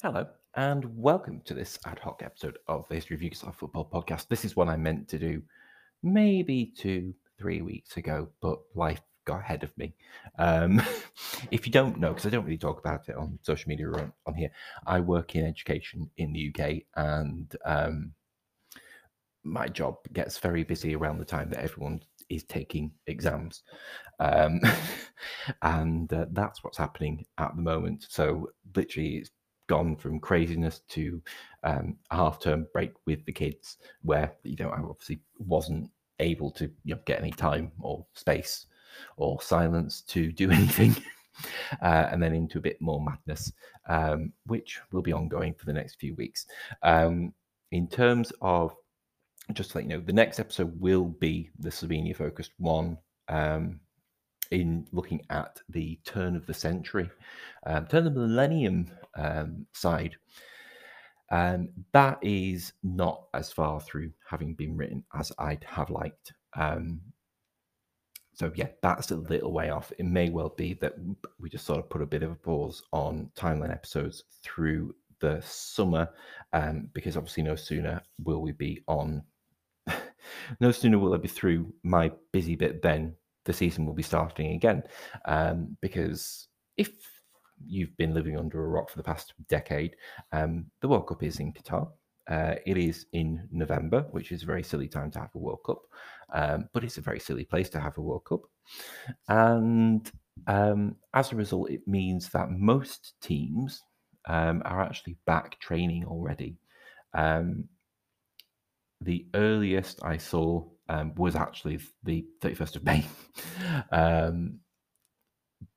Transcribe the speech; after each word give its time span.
Hello, 0.00 0.24
and 0.54 0.96
welcome 0.96 1.42
to 1.44 1.54
this 1.54 1.76
ad 1.84 1.98
hoc 1.98 2.22
episode 2.24 2.56
of 2.68 2.86
the 2.88 2.94
History 2.94 3.16
of 3.16 3.20
Yugoslav 3.20 3.56
Football 3.56 3.90
Podcast. 3.92 4.28
This 4.28 4.44
is 4.44 4.54
what 4.54 4.68
I 4.68 4.76
meant 4.76 5.08
to 5.08 5.18
do 5.18 5.42
maybe 6.04 6.66
two, 6.66 7.12
three 7.36 7.62
weeks 7.62 7.96
ago, 7.96 8.28
but 8.40 8.60
life 8.76 9.00
got 9.24 9.40
ahead 9.40 9.64
of 9.64 9.76
me. 9.76 9.96
Um, 10.38 10.80
if 11.50 11.66
you 11.66 11.72
don't 11.72 11.98
know, 11.98 12.10
because 12.10 12.26
I 12.26 12.30
don't 12.30 12.44
really 12.44 12.56
talk 12.56 12.78
about 12.78 13.08
it 13.08 13.16
on 13.16 13.40
social 13.42 13.68
media 13.68 13.88
or 13.88 13.98
on, 13.98 14.12
on 14.24 14.34
here, 14.34 14.50
I 14.86 15.00
work 15.00 15.34
in 15.34 15.44
education 15.44 16.08
in 16.16 16.32
the 16.32 16.54
UK, 16.54 16.82
and 16.94 17.52
um, 17.66 18.12
my 19.42 19.66
job 19.66 19.96
gets 20.12 20.38
very 20.38 20.62
busy 20.62 20.94
around 20.94 21.18
the 21.18 21.24
time 21.24 21.50
that 21.50 21.64
everyone 21.64 22.02
is 22.28 22.44
taking 22.44 22.92
exams. 23.08 23.64
Um, 24.20 24.60
and 25.62 26.12
uh, 26.12 26.26
that's 26.30 26.62
what's 26.62 26.78
happening 26.78 27.26
at 27.36 27.56
the 27.56 27.62
moment. 27.62 28.06
So, 28.08 28.50
literally, 28.76 29.16
it's 29.16 29.30
gone 29.68 29.96
from 29.96 30.18
craziness 30.18 30.80
to 30.88 31.22
um, 31.62 31.96
a 32.10 32.16
half 32.16 32.40
term 32.40 32.66
break 32.72 32.92
with 33.06 33.24
the 33.24 33.32
kids 33.32 33.76
where 34.02 34.32
you 34.42 34.56
know 34.56 34.70
I 34.70 34.80
obviously 34.80 35.20
wasn't 35.38 35.90
able 36.18 36.50
to 36.52 36.64
you 36.84 36.94
know, 36.94 37.00
get 37.04 37.20
any 37.20 37.30
time 37.30 37.70
or 37.80 38.04
space 38.14 38.66
or 39.16 39.40
silence 39.40 40.02
to 40.02 40.32
do 40.32 40.50
anything. 40.50 40.96
Uh, 41.82 42.08
and 42.10 42.20
then 42.20 42.34
into 42.34 42.58
a 42.58 42.60
bit 42.60 42.80
more 42.80 43.00
madness, 43.00 43.52
um, 43.88 44.32
which 44.46 44.80
will 44.90 45.02
be 45.02 45.12
ongoing 45.12 45.54
for 45.54 45.66
the 45.66 45.72
next 45.72 45.94
few 45.94 46.12
weeks. 46.16 46.46
Um, 46.82 47.32
in 47.70 47.86
terms 47.86 48.32
of 48.42 48.74
just 49.52 49.70
to 49.70 49.78
let 49.78 49.84
you 49.84 49.90
know, 49.90 50.00
the 50.00 50.12
next 50.12 50.40
episode 50.40 50.78
will 50.80 51.04
be 51.04 51.50
the 51.60 51.70
Slovenia 51.70 52.16
focused 52.16 52.52
one. 52.58 52.98
Um, 53.28 53.78
in 54.50 54.86
looking 54.92 55.22
at 55.30 55.60
the 55.68 55.98
turn 56.04 56.36
of 56.36 56.46
the 56.46 56.54
century, 56.54 57.10
um, 57.66 57.86
turn 57.86 58.06
of 58.06 58.14
the 58.14 58.20
millennium 58.20 58.90
um, 59.16 59.66
side. 59.72 60.16
Um, 61.30 61.68
that 61.92 62.18
is 62.22 62.72
not 62.82 63.24
as 63.34 63.52
far 63.52 63.80
through 63.80 64.12
having 64.28 64.54
been 64.54 64.76
written 64.76 65.04
as 65.14 65.30
I'd 65.38 65.64
have 65.64 65.90
liked. 65.90 66.32
Um, 66.56 67.00
so 68.32 68.52
yeah, 68.54 68.68
that's 68.82 69.10
a 69.10 69.16
little 69.16 69.52
way 69.52 69.70
off. 69.70 69.92
It 69.98 70.06
may 70.06 70.30
well 70.30 70.54
be 70.56 70.74
that 70.74 70.94
we 71.40 71.50
just 71.50 71.66
sort 71.66 71.80
of 71.80 71.90
put 71.90 72.02
a 72.02 72.06
bit 72.06 72.22
of 72.22 72.30
a 72.30 72.36
pause 72.36 72.82
on 72.92 73.30
timeline 73.36 73.72
episodes 73.72 74.24
through 74.42 74.94
the 75.20 75.40
summer, 75.42 76.08
um, 76.52 76.88
because 76.92 77.16
obviously 77.16 77.42
no 77.42 77.56
sooner 77.56 78.00
will 78.22 78.40
we 78.40 78.52
be 78.52 78.82
on, 78.86 79.22
no 80.60 80.70
sooner 80.70 80.98
will 80.98 81.14
I 81.14 81.16
be 81.16 81.28
through 81.28 81.72
my 81.82 82.12
busy 82.32 82.54
bit 82.54 82.80
then 82.80 83.16
the 83.48 83.52
season 83.54 83.86
will 83.86 83.94
be 83.94 84.02
starting 84.02 84.52
again. 84.52 84.82
Um, 85.24 85.76
because 85.80 86.48
if 86.76 86.90
you've 87.66 87.96
been 87.96 88.14
living 88.14 88.38
under 88.38 88.62
a 88.62 88.68
rock 88.68 88.90
for 88.90 88.98
the 88.98 89.02
past 89.02 89.32
decade, 89.48 89.96
um, 90.32 90.66
the 90.82 90.88
World 90.88 91.08
Cup 91.08 91.22
is 91.22 91.40
in 91.40 91.52
Qatar. 91.52 91.88
Uh, 92.28 92.56
it 92.66 92.76
is 92.76 93.06
in 93.14 93.48
November, 93.50 94.06
which 94.10 94.32
is 94.32 94.42
a 94.42 94.46
very 94.46 94.62
silly 94.62 94.86
time 94.86 95.10
to 95.10 95.18
have 95.18 95.34
a 95.34 95.38
World 95.38 95.60
Cup, 95.64 95.80
um, 96.34 96.68
but 96.74 96.84
it's 96.84 96.98
a 96.98 97.00
very 97.00 97.18
silly 97.18 97.44
place 97.44 97.70
to 97.70 97.80
have 97.80 97.96
a 97.96 98.02
World 98.02 98.26
Cup. 98.26 98.42
And 99.28 100.08
um, 100.46 100.96
as 101.14 101.32
a 101.32 101.36
result, 101.36 101.70
it 101.70 101.88
means 101.88 102.28
that 102.28 102.50
most 102.50 103.14
teams 103.22 103.82
um, 104.26 104.60
are 104.66 104.82
actually 104.82 105.16
back 105.24 105.58
training 105.58 106.04
already. 106.04 106.58
Um, 107.14 107.64
the 109.00 109.26
earliest 109.32 110.04
I 110.04 110.18
saw 110.18 110.66
um, 110.88 111.14
was 111.16 111.36
actually 111.36 111.80
the 112.04 112.24
31st 112.40 112.76
of 112.76 112.84
May. 112.84 113.04
um, 113.92 114.58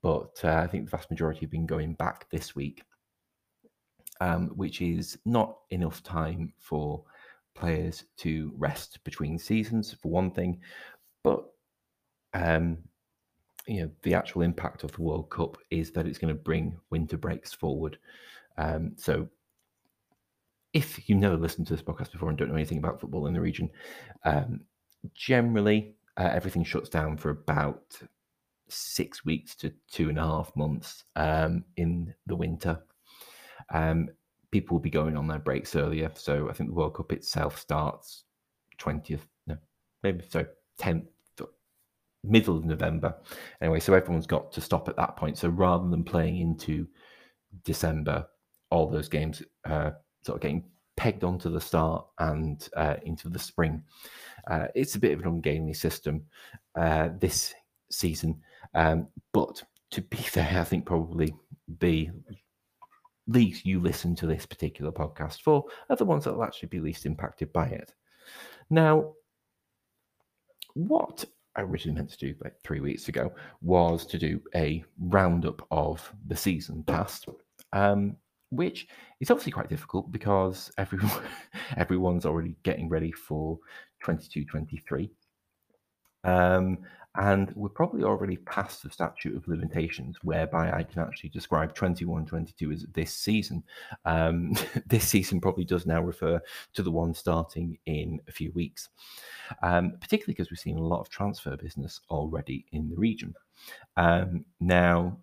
but 0.02 0.40
uh, 0.44 0.54
I 0.54 0.66
think 0.66 0.84
the 0.84 0.96
vast 0.96 1.10
majority 1.10 1.40
have 1.40 1.50
been 1.50 1.66
going 1.66 1.94
back 1.94 2.28
this 2.30 2.54
week, 2.54 2.82
um, 4.20 4.48
which 4.54 4.80
is 4.80 5.18
not 5.24 5.58
enough 5.70 6.02
time 6.02 6.52
for 6.58 7.04
players 7.54 8.04
to 8.18 8.52
rest 8.56 9.02
between 9.04 9.38
seasons, 9.38 9.94
for 10.00 10.10
one 10.10 10.30
thing. 10.30 10.60
But 11.22 11.44
um, 12.34 12.78
you 13.66 13.82
know, 13.82 13.90
the 14.02 14.14
actual 14.14 14.42
impact 14.42 14.84
of 14.84 14.92
the 14.92 15.02
World 15.02 15.30
Cup 15.30 15.58
is 15.70 15.90
that 15.92 16.06
it's 16.06 16.18
going 16.18 16.34
to 16.34 16.40
bring 16.40 16.78
winter 16.90 17.16
breaks 17.16 17.52
forward. 17.52 17.98
Um, 18.58 18.92
so 18.96 19.28
if 20.72 21.08
you've 21.08 21.18
never 21.18 21.36
listened 21.36 21.66
to 21.66 21.74
this 21.74 21.82
podcast 21.82 22.12
before 22.12 22.28
and 22.28 22.38
don't 22.38 22.48
know 22.48 22.54
anything 22.54 22.78
about 22.78 23.00
football 23.00 23.26
in 23.26 23.34
the 23.34 23.40
region, 23.40 23.70
um, 24.24 24.60
generally 25.14 25.94
uh, 26.16 26.30
everything 26.32 26.64
shuts 26.64 26.88
down 26.88 27.16
for 27.16 27.30
about 27.30 27.98
six 28.68 29.24
weeks 29.24 29.54
to 29.56 29.72
two 29.90 30.08
and 30.08 30.18
a 30.18 30.22
half 30.22 30.54
months 30.56 31.04
um, 31.16 31.64
in 31.76 32.14
the 32.26 32.36
winter. 32.36 32.78
Um, 33.72 34.08
people 34.50 34.76
will 34.76 34.82
be 34.82 34.90
going 34.90 35.16
on 35.16 35.26
their 35.26 35.38
breaks 35.38 35.74
earlier. 35.76 36.10
So 36.14 36.48
I 36.48 36.52
think 36.52 36.70
the 36.70 36.74
World 36.74 36.94
Cup 36.94 37.12
itself 37.12 37.58
starts 37.58 38.24
20th, 38.78 39.20
no, 39.46 39.56
maybe 40.02 40.24
so 40.28 40.44
10th, 40.80 41.06
middle 42.24 42.56
of 42.56 42.64
November. 42.64 43.14
Anyway, 43.60 43.80
so 43.80 43.94
everyone's 43.94 44.26
got 44.26 44.52
to 44.52 44.60
stop 44.60 44.88
at 44.88 44.96
that 44.96 45.16
point. 45.16 45.38
So 45.38 45.48
rather 45.48 45.88
than 45.88 46.04
playing 46.04 46.38
into 46.38 46.86
December, 47.64 48.26
all 48.70 48.88
those 48.88 49.08
games 49.08 49.42
uh, 49.64 49.90
sort 50.24 50.36
of 50.36 50.42
getting 50.42 50.64
pegged 51.02 51.24
onto 51.24 51.50
the 51.50 51.60
start 51.60 52.06
and 52.20 52.68
uh, 52.76 52.94
into 53.02 53.28
the 53.28 53.38
spring. 53.38 53.82
Uh, 54.46 54.68
it's 54.76 54.94
a 54.94 55.00
bit 55.00 55.10
of 55.10 55.18
an 55.18 55.26
ungainly 55.26 55.74
system 55.74 56.22
uh, 56.76 57.08
this 57.18 57.54
season, 57.90 58.40
um, 58.74 59.08
but 59.32 59.64
to 59.90 60.00
be 60.00 60.16
fair, 60.18 60.60
I 60.60 60.62
think 60.62 60.86
probably 60.86 61.34
the 61.80 62.10
leagues 63.26 63.66
you 63.66 63.80
listen 63.80 64.14
to 64.14 64.28
this 64.28 64.46
particular 64.46 64.92
podcast 64.92 65.40
for 65.40 65.64
are 65.90 65.96
the 65.96 66.04
ones 66.04 66.22
that 66.22 66.34
will 66.34 66.44
actually 66.44 66.68
be 66.68 66.78
least 66.78 67.04
impacted 67.04 67.52
by 67.52 67.66
it. 67.66 67.92
Now, 68.70 69.14
what 70.74 71.24
I 71.56 71.62
originally 71.62 71.96
meant 71.96 72.10
to 72.10 72.18
do 72.28 72.36
like 72.44 72.60
three 72.62 72.78
weeks 72.78 73.08
ago 73.08 73.32
was 73.60 74.06
to 74.06 74.18
do 74.18 74.40
a 74.54 74.84
roundup 75.00 75.66
of 75.72 76.12
the 76.28 76.36
season 76.36 76.84
past. 76.84 77.26
Um, 77.72 78.18
which 78.52 78.86
is 79.20 79.30
obviously 79.30 79.52
quite 79.52 79.68
difficult 79.68 80.12
because 80.12 80.70
everyone 80.78 81.22
everyone's 81.76 82.26
already 82.26 82.54
getting 82.62 82.88
ready 82.88 83.12
for 83.12 83.58
22 84.02 84.44
23 84.44 85.10
um, 86.24 86.78
and 87.16 87.52
we're 87.54 87.68
probably 87.68 88.04
already 88.04 88.38
past 88.38 88.82
the 88.82 88.90
statute 88.90 89.36
of 89.36 89.46
limitations 89.46 90.16
whereby 90.22 90.72
I 90.72 90.82
can 90.82 91.02
actually 91.02 91.28
describe 91.28 91.74
21 91.74 92.24
22 92.24 92.72
as 92.72 92.86
this 92.94 93.14
season. 93.14 93.62
Um, 94.06 94.54
this 94.86 95.06
season 95.08 95.40
probably 95.40 95.64
does 95.64 95.84
now 95.84 96.02
refer 96.02 96.40
to 96.72 96.82
the 96.82 96.90
one 96.90 97.12
starting 97.12 97.76
in 97.84 98.20
a 98.28 98.32
few 98.32 98.50
weeks, 98.52 98.88
um, 99.62 99.92
particularly 100.00 100.34
because 100.34 100.50
we've 100.50 100.58
seen 100.58 100.78
a 100.78 100.86
lot 100.86 101.00
of 101.00 101.10
transfer 101.10 101.54
business 101.56 102.00
already 102.08 102.64
in 102.72 102.88
the 102.88 102.96
region. 102.96 103.34
Um, 103.98 104.46
now, 104.60 105.18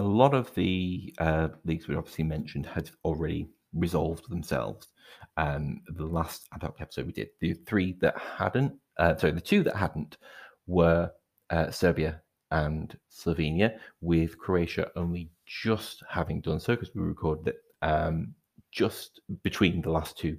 a 0.00 0.02
lot 0.02 0.32
of 0.32 0.52
the 0.54 1.14
uh, 1.18 1.48
leagues 1.64 1.86
we 1.86 1.94
obviously 1.94 2.24
mentioned 2.24 2.64
had 2.64 2.90
already 3.04 3.46
resolved 3.74 4.30
themselves. 4.30 4.88
Um, 5.36 5.82
the 5.88 6.06
last 6.06 6.48
ad 6.54 6.62
hoc 6.62 6.80
episode 6.80 7.04
we 7.04 7.12
did, 7.12 7.28
the 7.40 7.52
three 7.52 7.92
that 8.00 8.16
hadn't, 8.18 8.72
uh, 8.96 9.14
sorry, 9.16 9.34
the 9.34 9.42
two 9.42 9.62
that 9.62 9.76
hadn't 9.76 10.16
were 10.66 11.10
uh, 11.50 11.70
Serbia 11.70 12.22
and 12.50 12.96
Slovenia, 13.10 13.76
with 14.00 14.38
Croatia 14.38 14.90
only 14.96 15.28
just 15.44 16.02
having 16.08 16.40
done 16.40 16.60
so 16.60 16.74
because 16.74 16.94
we 16.94 17.02
recorded 17.02 17.48
it 17.48 17.62
um, 17.82 18.34
just 18.72 19.20
between 19.42 19.82
the 19.82 19.90
last 19.90 20.16
two 20.16 20.38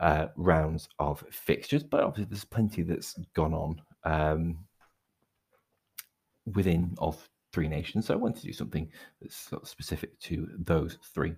uh, 0.00 0.26
rounds 0.34 0.88
of 0.98 1.24
fixtures. 1.30 1.84
But 1.84 2.02
obviously, 2.02 2.28
there's 2.28 2.44
plenty 2.44 2.82
that's 2.82 3.14
gone 3.34 3.54
on 3.54 3.80
um, 4.02 4.58
within 6.44 6.96
of 6.98 7.28
three 7.54 7.68
nations. 7.68 8.06
So 8.06 8.14
I 8.14 8.16
wanted 8.16 8.40
to 8.40 8.46
do 8.48 8.52
something 8.52 8.90
that's 9.22 9.36
sort 9.36 9.62
of 9.62 9.68
specific 9.68 10.18
to 10.20 10.48
those 10.58 10.98
three. 11.14 11.34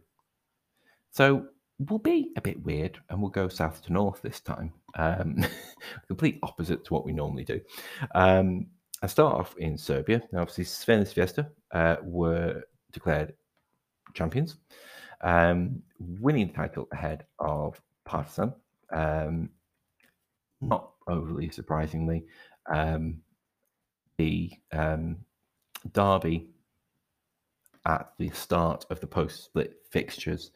So 1.11 1.47
we'll 1.79 1.99
be 1.99 2.33
a 2.37 2.41
bit 2.41 2.63
weird 2.65 2.99
and 3.11 3.21
we'll 3.21 3.31
go 3.31 3.49
south 3.49 3.83
to 3.85 3.93
north 3.93 4.23
this 4.23 4.41
time. 4.41 4.73
Um, 4.97 5.45
complete 6.09 6.39
opposite 6.43 6.85
to 6.87 6.95
what 6.95 7.05
we 7.05 7.13
normally 7.13 7.45
do. 7.45 7.61
Um, 8.15 8.67
I 9.03 9.07
start 9.09 9.35
off 9.35 9.55
in 9.59 9.77
Serbia. 9.77 10.23
Now, 10.33 10.41
obviously, 10.41 10.65
Crvena 10.65 11.03
Zvezda 11.03 11.49
uh, 11.73 11.97
were 12.03 12.63
declared 12.93 13.35
champions, 14.15 14.57
um, 15.21 15.83
winning 15.99 16.47
the 16.47 16.55
title 16.55 16.89
ahead 16.93 17.27
of 17.39 17.79
Partizan. 18.07 18.55
Um, 18.91 19.51
not 20.63 20.93
overly 21.07 21.51
surprisingly, 21.51 22.25
um, 22.73 23.21
the 24.17 24.51
um, 24.73 25.19
Derby 25.93 26.49
at 27.87 28.13
the 28.19 28.31
start 28.31 28.85
of 28.91 29.01
the 29.01 29.07
post 29.07 29.45
split 29.45 29.75
fixtures 29.91 30.51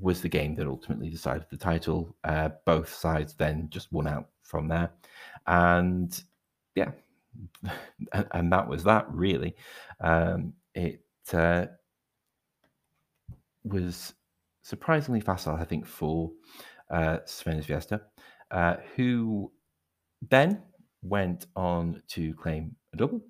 was 0.00 0.20
the 0.20 0.28
game 0.28 0.54
that 0.54 0.66
ultimately 0.66 1.10
decided 1.10 1.46
the 1.50 1.56
title. 1.56 2.14
Uh, 2.24 2.50
both 2.64 2.92
sides 2.92 3.34
then 3.34 3.68
just 3.70 3.92
won 3.92 4.06
out 4.06 4.28
from 4.42 4.68
there. 4.68 4.90
And 5.46 6.20
yeah, 6.74 6.90
and, 8.12 8.26
and 8.32 8.52
that 8.52 8.68
was 8.68 8.84
that 8.84 9.06
really. 9.10 9.54
Um, 10.00 10.52
it, 10.74 11.02
uh, 11.32 11.66
was 13.64 14.14
surprisingly 14.62 15.20
facile, 15.20 15.56
I 15.56 15.64
think, 15.64 15.86
for 15.86 16.30
uh, 16.90 17.18
Crvena 17.26 17.64
Zvezda, 17.64 18.00
uh, 18.50 18.76
who 18.96 19.50
then 20.28 20.62
went 21.02 21.46
on 21.56 22.02
to 22.08 22.34
claim 22.34 22.74
a 22.92 22.96
double, 22.96 23.20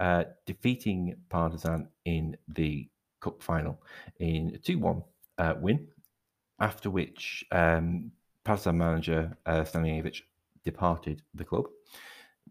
uh, 0.00 0.24
defeating 0.46 1.16
Partizan 1.28 1.88
in 2.04 2.36
the 2.48 2.88
cup 3.20 3.42
final 3.42 3.82
in 4.20 4.52
a 4.54 4.58
2 4.58 4.78
1 4.78 5.02
uh, 5.38 5.54
win, 5.60 5.86
after 6.60 6.90
which 6.90 7.44
um, 7.52 8.10
Partizan 8.44 8.78
manager 8.78 9.36
uh, 9.46 9.64
departed 10.64 11.22
the 11.34 11.44
club. 11.44 11.66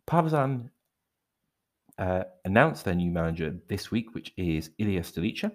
Partizan 0.06 0.70
uh, 1.98 2.24
announced 2.46 2.86
their 2.86 2.96
new 2.96 3.12
manager 3.12 3.56
this 3.68 3.92
week, 3.92 4.14
which 4.14 4.34
is 4.38 4.70
Ilija 4.80 5.02
Stolica. 5.02 5.52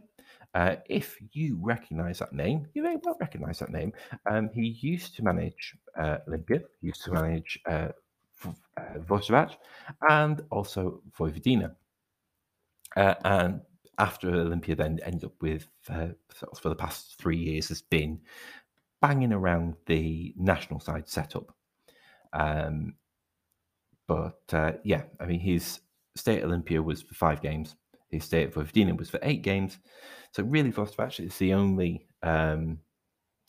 Uh, 0.54 0.76
if 0.88 1.18
you 1.32 1.58
recognize 1.62 2.18
that 2.18 2.32
name, 2.32 2.66
you 2.74 2.82
may 2.82 2.96
well 3.02 3.16
recognize 3.20 3.58
that 3.58 3.70
name. 3.70 3.92
Um, 4.30 4.50
he 4.52 4.76
used 4.80 5.16
to 5.16 5.24
manage 5.24 5.76
uh, 5.98 6.18
Olympia, 6.28 6.60
used 6.82 7.04
to 7.04 7.12
manage 7.12 7.58
uh, 7.66 7.88
uh, 8.76 9.46
and 10.10 10.42
also 10.50 11.00
Vojvodina. 11.18 11.74
Uh, 12.96 13.14
and 13.24 13.60
after 13.98 14.28
Olympia 14.28 14.74
then 14.74 14.98
ended 15.04 15.24
up 15.24 15.34
with, 15.40 15.66
uh, 15.88 16.08
for 16.60 16.68
the 16.68 16.74
past 16.74 17.16
three 17.18 17.36
years, 17.36 17.68
has 17.68 17.82
been 17.82 18.20
banging 19.00 19.32
around 19.32 19.74
the 19.86 20.34
national 20.36 20.80
side 20.80 21.08
setup. 21.08 21.54
Um, 22.32 22.94
but 24.08 24.42
uh, 24.52 24.72
yeah, 24.84 25.02
I 25.20 25.26
mean, 25.26 25.40
his 25.40 25.80
stay 26.16 26.38
at 26.38 26.44
Olympia 26.44 26.82
was 26.82 27.02
for 27.02 27.14
five 27.14 27.40
games. 27.42 27.76
His 28.10 28.24
stay 28.24 28.44
at 28.44 28.52
Vojvodina 28.52 28.96
was 28.96 29.10
for 29.10 29.18
eight 29.22 29.42
games. 29.42 29.78
So 30.32 30.42
really, 30.42 30.72
Voždovac 30.72 31.24
is 31.24 31.36
the 31.38 31.54
only 31.54 32.06
um, 32.22 32.78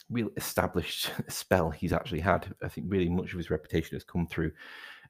real 0.10 0.30
established 0.38 1.12
spell 1.30 1.70
he's 1.70 1.94
actually 1.94 2.22
had. 2.22 2.54
I 2.64 2.70
think 2.70 2.88
really 2.90 3.10
much 3.10 3.32
of 3.32 3.38
his 3.38 3.50
reputation 3.50 3.96
has 3.96 4.04
come 4.04 4.28
through. 4.28 4.52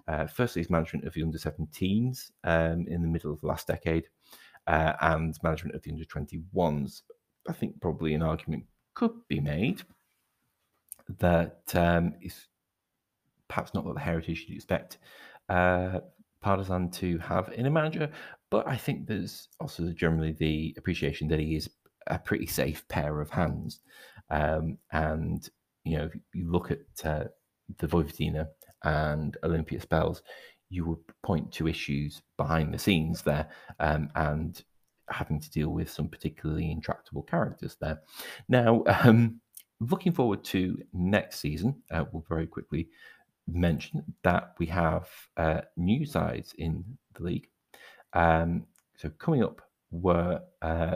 Uh, 0.07 0.27
firstly, 0.27 0.62
his 0.62 0.69
management 0.69 1.06
of 1.06 1.13
the 1.13 1.24
under 1.24 1.38
17s 1.38 2.31
um, 2.44 2.86
in 2.88 3.01
the 3.01 3.07
middle 3.07 3.31
of 3.31 3.39
the 3.39 3.47
last 3.47 3.68
decade, 3.68 4.07
uh, 4.68 4.94
and 5.01 5.36
management 5.44 5.75
of 5.75 5.81
the 5.81 5.92
under 5.92 6.06
21s. 6.06 7.01
I 7.48 7.54
think 7.54 7.81
probably 7.81 8.13
an 8.13 8.21
argument 8.21 8.65
could 8.95 9.13
be 9.27 9.39
made 9.39 9.81
that 11.19 11.62
um, 11.74 12.13
is 12.21 12.48
perhaps 13.48 13.74
not 13.74 13.86
what 13.86 13.95
the 13.95 14.01
heritage 14.01 14.45
you'd 14.48 14.56
expect 14.56 14.98
uh, 15.50 16.00
Partizan 16.42 16.89
to 16.92 17.18
have 17.19 17.51
in 17.54 17.65
a 17.65 17.69
manager, 17.69 18.10
but 18.50 18.68
I 18.68 18.77
think 18.77 19.07
there's 19.07 19.48
also 19.60 19.92
generally 19.92 20.33
the 20.33 20.74
appreciation 20.77 21.27
that 21.30 21.39
he 21.39 21.56
is 21.56 21.69
a 22.07 22.19
pretty 22.19 22.45
safe 22.48 22.86
pair 22.88 23.21
of 23.21 23.30
hands. 23.30 23.80
Um, 24.30 24.77
and, 24.92 25.48
you 25.86 25.98
know, 25.98 26.06
if 26.06 26.13
you 26.33 26.51
look 26.51 26.71
at 26.71 27.06
uh, 27.06 27.25
the 27.77 27.88
Vojvodina 27.88 28.48
and 28.83 29.38
Olympia 29.44 29.80
spells, 29.80 30.21
you 30.69 30.86
would 30.86 31.00
point 31.24 31.51
to 31.54 31.68
issues 31.68 32.21
behind 32.38 32.74
the 32.74 32.80
scenes 32.80 33.21
there 33.21 33.50
um, 33.80 34.10
and 34.15 34.63
having 35.10 35.39
to 35.39 35.51
deal 35.51 35.69
with 35.69 35.89
some 35.89 36.07
particularly 36.07 36.71
intractable 36.71 37.24
characters 37.24 37.77
there. 37.80 38.01
Now, 38.50 38.83
um, 39.04 39.39
looking 39.80 40.12
forward 40.12 40.44
to 40.45 40.77
next 40.94 41.39
season, 41.39 41.81
uh, 41.92 42.06
we'll 42.12 42.25
very 42.27 42.48
quickly 42.48 42.89
mention 43.48 44.04
that 44.24 44.56
we 44.57 44.65
have 44.68 45.10
uh, 45.38 45.62
new 45.75 46.06
sides 46.06 46.54
in 46.57 46.83
the 47.15 47.24
league. 47.24 47.48
Um, 48.13 48.65
so 48.95 49.10
coming 49.10 49.44
up 49.44 49.62
were 49.92 50.42
uh, 50.62 50.95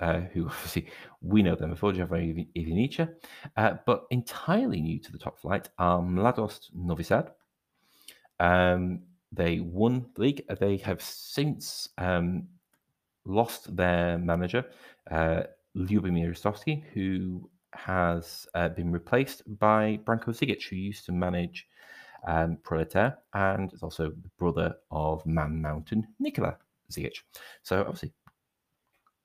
uh, 0.00 0.20
who 0.32 0.46
obviously 0.46 0.86
we 1.20 1.42
know 1.42 1.54
them 1.54 1.70
before, 1.70 1.92
Javor 1.92 2.46
Ivanjica, 2.56 3.08
uh, 3.56 3.74
but 3.86 4.04
entirely 4.10 4.80
new 4.80 4.98
to 5.00 5.12
the 5.12 5.18
top 5.18 5.38
flight 5.38 5.68
are 5.78 6.00
Mladost 6.00 6.70
Novi 6.74 7.04
Sad. 7.04 7.30
Um, 8.40 9.00
they 9.32 9.60
won 9.60 10.06
the 10.14 10.20
league. 10.20 10.44
They 10.60 10.76
have 10.78 11.02
since 11.02 11.88
um, 11.98 12.48
lost 13.24 13.74
their 13.76 14.18
manager, 14.18 14.64
uh, 15.10 15.44
Lyubomir 15.76 16.30
Ristovsky, 16.30 16.84
who 16.92 17.48
has 17.74 18.46
uh, 18.54 18.68
been 18.68 18.92
replaced 18.92 19.42
by 19.58 19.98
Branko 20.04 20.28
Zigic, 20.28 20.62
who 20.68 20.76
used 20.76 21.04
to 21.06 21.12
manage 21.12 21.66
um, 22.26 22.58
Proletar 22.62 23.16
and 23.34 23.72
is 23.72 23.82
also 23.82 24.10
the 24.10 24.30
brother 24.38 24.74
of 24.90 25.24
Man 25.26 25.60
Mountain, 25.60 26.06
Nikola 26.18 26.56
Zigic. 26.90 27.16
So 27.62 27.80
obviously, 27.80 28.12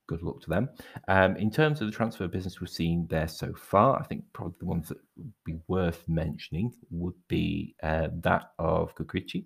good 0.09 0.23
luck 0.23 0.41
to 0.41 0.49
them. 0.49 0.67
Um, 1.07 1.37
in 1.37 1.51
terms 1.51 1.79
of 1.79 1.87
the 1.87 1.95
transfer 1.95 2.27
business 2.27 2.59
we've 2.59 2.69
seen 2.69 3.05
there 3.11 3.27
so 3.27 3.53
far, 3.53 3.99
I 3.99 4.03
think 4.05 4.23
probably 4.33 4.55
the 4.59 4.65
ones 4.65 4.89
that 4.89 4.97
would 5.17 5.31
be 5.45 5.59
worth 5.67 6.03
mentioning 6.07 6.73
would 6.89 7.13
be 7.27 7.75
uh, 7.83 8.07
that 8.23 8.51
of 8.57 8.95
Čukarički, 8.95 9.45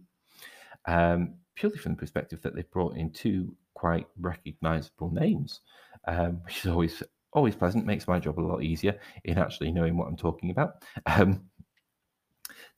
um, 0.86 1.34
purely 1.56 1.78
from 1.78 1.92
the 1.92 1.98
perspective 1.98 2.42
that 2.42 2.56
they've 2.56 2.72
brought 2.72 2.96
in 2.96 3.12
two 3.12 3.54
quite 3.74 4.08
recognisable 4.18 5.12
names, 5.12 5.60
um, 6.08 6.40
which 6.46 6.66
is 6.66 6.72
always 6.72 7.04
always 7.34 7.56
pleasant, 7.56 7.86
makes 7.86 8.08
my 8.08 8.20
job 8.20 8.40
a 8.40 8.42
lot 8.42 8.64
easier 8.64 8.98
in 9.26 9.38
actually 9.38 9.72
knowing 9.72 9.98
what 9.98 10.08
I'm 10.08 10.16
talking 10.16 10.50
about. 10.50 10.86
Um, 11.08 11.42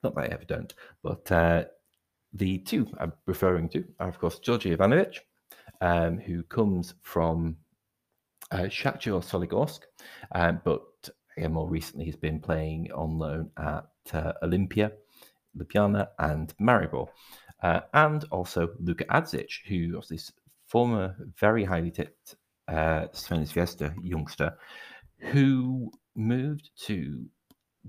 not 0.01 0.15
that 0.15 0.23
I 0.23 0.33
ever 0.33 0.45
don't, 0.45 0.73
but 1.03 1.31
uh, 1.31 1.65
the 2.33 2.57
two 2.59 2.87
I'm 2.99 3.13
referring 3.27 3.69
to 3.69 3.83
are, 3.99 4.07
of 4.07 4.17
course, 4.17 4.39
Georgi 4.39 4.75
Ivanovic, 4.75 5.17
um, 5.81 6.17
who 6.17 6.41
comes 6.43 6.95
from 7.01 7.57
uh, 8.51 8.67
Shakhtar 8.69 9.23
Soligorsk, 9.23 9.81
um, 10.33 10.61
but 10.63 10.83
again, 11.37 11.53
more 11.53 11.69
recently 11.69 12.05
he's 12.05 12.15
been 12.15 12.39
playing 12.39 12.91
on 12.91 13.17
loan 13.17 13.49
at 13.57 13.85
uh, 14.13 14.33
Olympia, 14.43 14.91
Ljubljana, 15.57 16.07
and 16.19 16.53
Maribor. 16.57 17.07
Uh, 17.63 17.81
and 17.93 18.25
also 18.31 18.69
Luka 18.79 19.05
Adzic, 19.05 19.65
who 19.67 19.95
was 19.95 20.09
this 20.09 20.31
former 20.67 21.15
very 21.39 21.63
highly 21.63 21.91
tipped 21.91 22.35
uh, 22.67 23.07
Zvezda 23.13 23.95
youngster 24.03 24.57
who 25.17 25.91
moved 26.15 26.69
to 26.85 27.25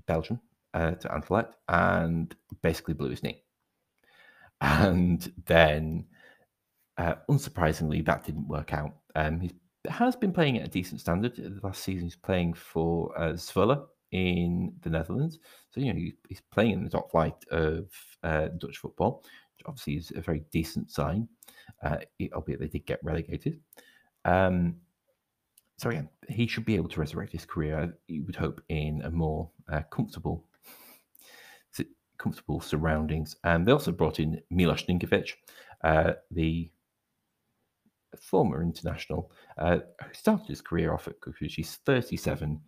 Belgium, 0.05 0.39
uh, 0.73 0.91
to 0.91 1.07
Anderlecht, 1.09 1.53
and 1.67 2.35
basically 2.61 2.93
blew 2.93 3.09
his 3.09 3.23
knee. 3.23 3.43
And 4.61 5.31
then, 5.45 6.05
uh, 6.97 7.15
unsurprisingly, 7.29 8.05
that 8.05 8.25
didn't 8.25 8.47
work 8.47 8.73
out. 8.73 8.95
Um, 9.15 9.39
he 9.39 9.51
has 9.89 10.15
been 10.15 10.33
playing 10.33 10.57
at 10.57 10.67
a 10.67 10.69
decent 10.69 11.01
standard. 11.01 11.35
The 11.35 11.59
last 11.63 11.83
season, 11.83 12.05
he's 12.05 12.15
playing 12.15 12.53
for 12.53 13.17
uh, 13.17 13.33
Zwolle 13.33 13.85
in 14.11 14.73
the 14.81 14.89
Netherlands. 14.89 15.39
So, 15.71 15.81
you 15.81 15.93
know, 15.93 15.99
he's 16.27 16.41
playing 16.51 16.71
in 16.71 16.83
the 16.83 16.89
top 16.89 17.11
flight 17.11 17.35
of 17.51 17.89
uh, 18.23 18.47
Dutch 18.57 18.77
football, 18.77 19.23
which 19.57 19.65
obviously 19.65 19.95
is 19.95 20.11
a 20.15 20.21
very 20.21 20.43
decent 20.51 20.91
sign, 20.91 21.27
uh, 21.83 21.97
albeit 22.33 22.59
they 22.59 22.67
did 22.67 22.85
get 22.85 22.99
relegated. 23.03 23.59
Um, 24.25 24.75
so 25.77 25.89
again, 25.89 26.09
he 26.27 26.47
should 26.47 26.65
be 26.65 26.75
able 26.75 26.89
to 26.89 26.99
resurrect 26.99 27.31
his 27.31 27.45
career. 27.45 27.95
You 28.07 28.23
would 28.25 28.35
hope 28.35 28.61
in 28.69 29.01
a 29.03 29.11
more 29.11 29.49
uh, 29.71 29.81
comfortable, 29.91 30.43
comfortable 32.17 32.59
surroundings. 32.59 33.35
And 33.43 33.65
they 33.65 33.71
also 33.71 33.91
brought 33.91 34.19
in 34.19 34.41
Milos 34.49 34.83
Ninkovic, 34.83 35.33
uh, 35.83 36.13
the 36.31 36.71
former 38.19 38.61
international, 38.61 39.31
uh, 39.57 39.79
started 40.13 40.47
his 40.47 40.61
career 40.61 40.93
off 40.93 41.07
at 41.07 41.19
Kukush. 41.19 41.55
He's 41.55 41.75
37 41.85 42.61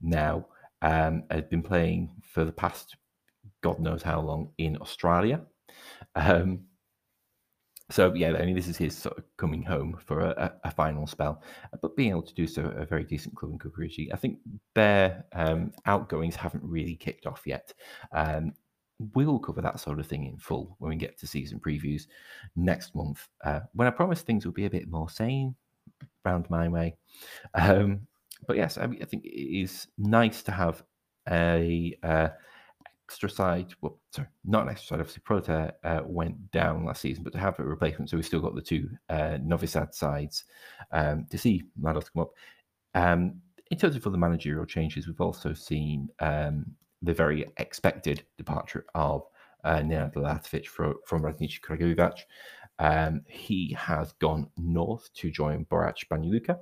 now. 0.00 0.46
Um, 0.82 1.24
has 1.30 1.44
been 1.44 1.62
playing 1.62 2.10
for 2.32 2.42
the 2.42 2.52
past 2.52 2.96
God 3.62 3.80
knows 3.80 4.02
how 4.02 4.20
long 4.20 4.50
in 4.58 4.78
Australia. 4.78 5.42
Um, 6.14 6.60
so 7.90 8.14
yeah, 8.14 8.32
I 8.32 8.46
mean, 8.46 8.54
this 8.54 8.68
is 8.68 8.76
his 8.76 8.96
sort 8.96 9.18
of 9.18 9.24
coming 9.36 9.62
home 9.62 9.98
for 10.06 10.20
a, 10.20 10.54
a, 10.64 10.70
final 10.70 11.06
spell, 11.06 11.42
but 11.82 11.96
being 11.96 12.10
able 12.10 12.22
to 12.22 12.34
do 12.34 12.46
so 12.46 12.62
a 12.76 12.86
very 12.86 13.04
decent 13.04 13.34
club 13.34 13.52
in 13.52 13.58
Čukarički. 13.58 14.08
I 14.12 14.16
think 14.16 14.38
their 14.74 15.24
um, 15.32 15.72
outgoings 15.86 16.36
haven't 16.36 16.62
really 16.62 16.94
kicked 16.94 17.26
off 17.26 17.42
yet. 17.46 17.74
Um, 18.12 18.52
we'll 19.14 19.38
cover 19.38 19.62
that 19.62 19.80
sort 19.80 19.98
of 19.98 20.06
thing 20.06 20.26
in 20.26 20.36
full 20.36 20.76
when 20.78 20.90
we 20.90 20.96
get 20.96 21.18
to 21.18 21.26
season 21.26 21.58
previews 21.58 22.06
next 22.56 22.94
month, 22.94 23.28
uh, 23.44 23.60
when 23.72 23.88
I 23.88 23.90
promise 23.90 24.22
things 24.22 24.44
will 24.44 24.52
be 24.52 24.66
a 24.66 24.70
bit 24.70 24.88
more 24.88 25.08
sane 25.08 25.54
round 26.24 26.48
my 26.50 26.68
way. 26.68 26.96
Um, 27.54 28.06
but 28.46 28.56
yes, 28.56 28.78
I, 28.78 28.84
I 28.84 29.04
think 29.04 29.24
it 29.24 29.60
is 29.60 29.88
nice 29.98 30.42
to 30.44 30.52
have 30.52 30.82
a 31.28 31.96
uh, 32.02 32.28
extra 33.06 33.30
side, 33.30 33.74
well, 33.80 33.98
sorry, 34.12 34.28
not 34.44 34.64
an 34.64 34.70
extra 34.70 34.88
side, 34.88 35.00
obviously 35.00 35.22
Proletar 35.28 35.72
uh, 35.84 36.00
went 36.04 36.50
down 36.50 36.84
last 36.84 37.00
season, 37.00 37.24
but 37.24 37.32
to 37.32 37.38
have 37.38 37.58
a 37.58 37.64
replacement, 37.64 38.10
so 38.10 38.16
we've 38.16 38.26
still 38.26 38.40
got 38.40 38.54
the 38.54 38.62
two 38.62 38.88
uh, 39.08 39.38
Novi 39.42 39.66
Sad 39.66 39.94
sides 39.94 40.44
um, 40.92 41.26
to 41.30 41.38
see 41.38 41.64
Mladost 41.80 42.12
come 42.12 42.22
up. 42.22 42.30
Um, 42.94 43.40
in 43.70 43.78
terms 43.78 43.96
of 43.96 44.06
other 44.06 44.18
managerial 44.18 44.66
changes, 44.66 45.06
we've 45.06 45.20
also 45.20 45.54
seen 45.54 46.08
um, 46.18 46.66
the 47.02 47.14
very 47.14 47.46
expected 47.56 48.24
departure 48.36 48.86
of 48.94 49.26
uh, 49.64 49.78
Nenad 49.78 50.14
Lalatovic 50.14 50.66
from, 50.66 50.94
from 51.06 51.22
Radnički 51.22 51.60
Kragujevac. 51.60 52.20
Um, 52.78 53.22
he 53.28 53.76
has 53.78 54.12
gone 54.14 54.48
north 54.56 55.12
to 55.14 55.30
join 55.30 55.66
Borac 55.66 56.06
Banja 56.10 56.30
Luka 56.30 56.58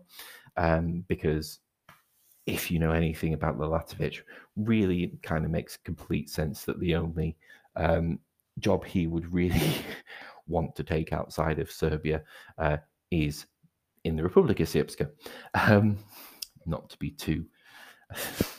um, 0.57 1.05
because 1.09 1.61
if 2.47 2.71
you 2.71 2.79
know 2.79 2.93
anything 2.93 3.35
about 3.35 3.59
Lalatovic, 3.59 4.23
really 4.57 5.19
kind 5.23 5.45
of 5.45 5.51
makes 5.51 5.77
complete 5.77 6.31
sense 6.31 6.65
that 6.65 6.81
the 6.81 6.95
only 6.95 7.37
um, 7.77 8.19
job 8.59 8.85
he 8.85 9.07
would 9.07 9.33
really 9.33 9.73
want 10.49 10.75
to 10.75 10.83
take 10.83 11.13
outside 11.13 11.59
of 11.59 11.71
Serbia 11.71 12.23
uh, 12.57 12.79
is 13.11 13.47
in 14.05 14.17
the 14.17 14.23
Republika 14.23 14.63
Srpska. 14.63 15.11
Um, 15.55 15.99
not 16.67 16.89
to 16.91 16.99
be 16.99 17.11
too. 17.11 17.45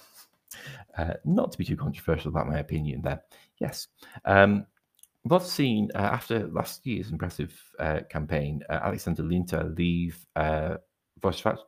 Uh, 0.99 1.13
not 1.23 1.51
to 1.51 1.57
be 1.57 1.65
too 1.65 1.77
controversial 1.77 2.29
about 2.29 2.47
my 2.47 2.59
opinion 2.59 3.01
there. 3.01 3.21
Yes. 3.59 3.87
Um, 4.25 4.65
seen 5.41 5.89
uh, 5.95 5.99
after 5.99 6.47
last 6.47 6.85
year's 6.85 7.11
impressive 7.11 7.53
uh, 7.79 7.99
campaign, 8.09 8.61
uh, 8.69 8.79
Alexander 8.83 9.23
Linta 9.23 9.77
leave 9.77 10.25
uh, 10.35 10.75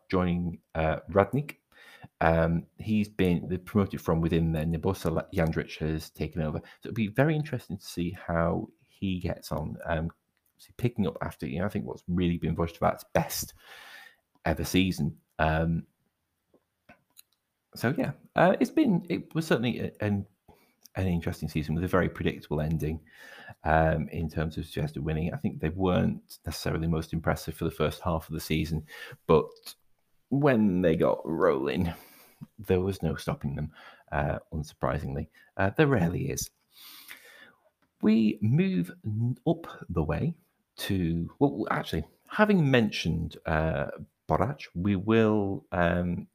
joining 0.10 0.60
uh, 0.76 0.98
Radnik 1.12 1.56
um, 2.20 2.66
he's 2.78 3.10
been 3.10 3.60
promoted 3.66 4.02
from 4.02 4.22
within 4.22 4.52
there. 4.52 4.66
Nebojsa 4.66 5.24
Jandric 5.34 5.78
has 5.80 6.10
taken 6.10 6.42
over. 6.42 6.60
So 6.82 6.90
it'll 6.90 6.96
be 6.96 7.08
very 7.08 7.36
interesting 7.36 7.78
to 7.78 7.86
see 7.86 8.16
how 8.28 8.70
he 8.88 9.20
gets 9.20 9.52
on. 9.52 9.78
Um, 9.86 10.12
picking 10.78 11.08
up 11.08 11.18
after, 11.22 11.48
you 11.48 11.60
know, 11.60 11.66
I 11.66 11.70
think 11.70 11.86
what's 11.86 12.04
really 12.08 12.38
been 12.38 12.56
Voždovac's 12.56 13.06
best 13.14 13.54
ever 14.46 14.64
season. 14.64 15.16
Um, 15.40 15.84
so 17.76 17.94
yeah, 17.98 18.12
uh, 18.36 18.56
it's 18.60 18.70
been, 18.70 19.06
it 19.10 19.34
was 19.34 19.48
certainly 19.48 19.92
an, 20.00 20.26
an 20.96 21.08
interesting 21.08 21.50
season 21.50 21.76
with 21.76 21.84
a 21.84 21.88
very 21.88 22.10
predictable 22.10 22.62
ending 22.62 23.00
um, 23.64 24.10
in 24.10 24.30
terms 24.30 24.58
of 24.58 24.66
Zvezda 24.66 25.00
winning. 25.00 25.34
I 25.34 25.38
think 25.38 25.60
they 25.60 25.70
weren't 25.70 26.40
necessarily 26.46 26.88
most 26.88 27.14
impressive 27.14 27.56
for 27.56 27.66
the 27.66 27.72
first 27.72 28.02
half 28.02 28.28
of 28.28 28.34
the 28.34 28.42
season, 28.42 28.84
but 29.28 29.46
when 30.30 30.82
they 30.82 30.96
got 30.96 31.20
rolling, 31.26 31.94
there 32.58 32.80
was 32.82 33.04
no 33.04 33.16
stopping 33.16 33.56
them, 33.56 33.72
uh, 34.12 34.40
unsurprisingly. 34.54 35.28
Uh, 35.58 35.72
there 35.78 35.88
rarely 35.88 36.30
is. 36.30 36.50
We 38.02 38.40
move 38.42 38.92
up 39.46 39.68
the 39.90 40.04
way 40.04 40.36
to, 40.78 41.30
well, 41.40 41.68
actually, 41.70 42.06
having 42.28 42.72
mentioned 42.72 43.38
uh, 43.46 43.88
Borac, 44.28 44.62
we 44.74 44.96
will 44.96 45.66
um, 45.72 46.28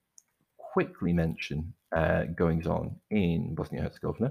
quickly 0.77 1.11
mention 1.11 1.73
uh, 1.97 2.25
goings 2.37 2.67
on 2.67 2.95
in 3.11 3.55
Bosnia 3.55 3.81
Herzegovina 3.81 4.31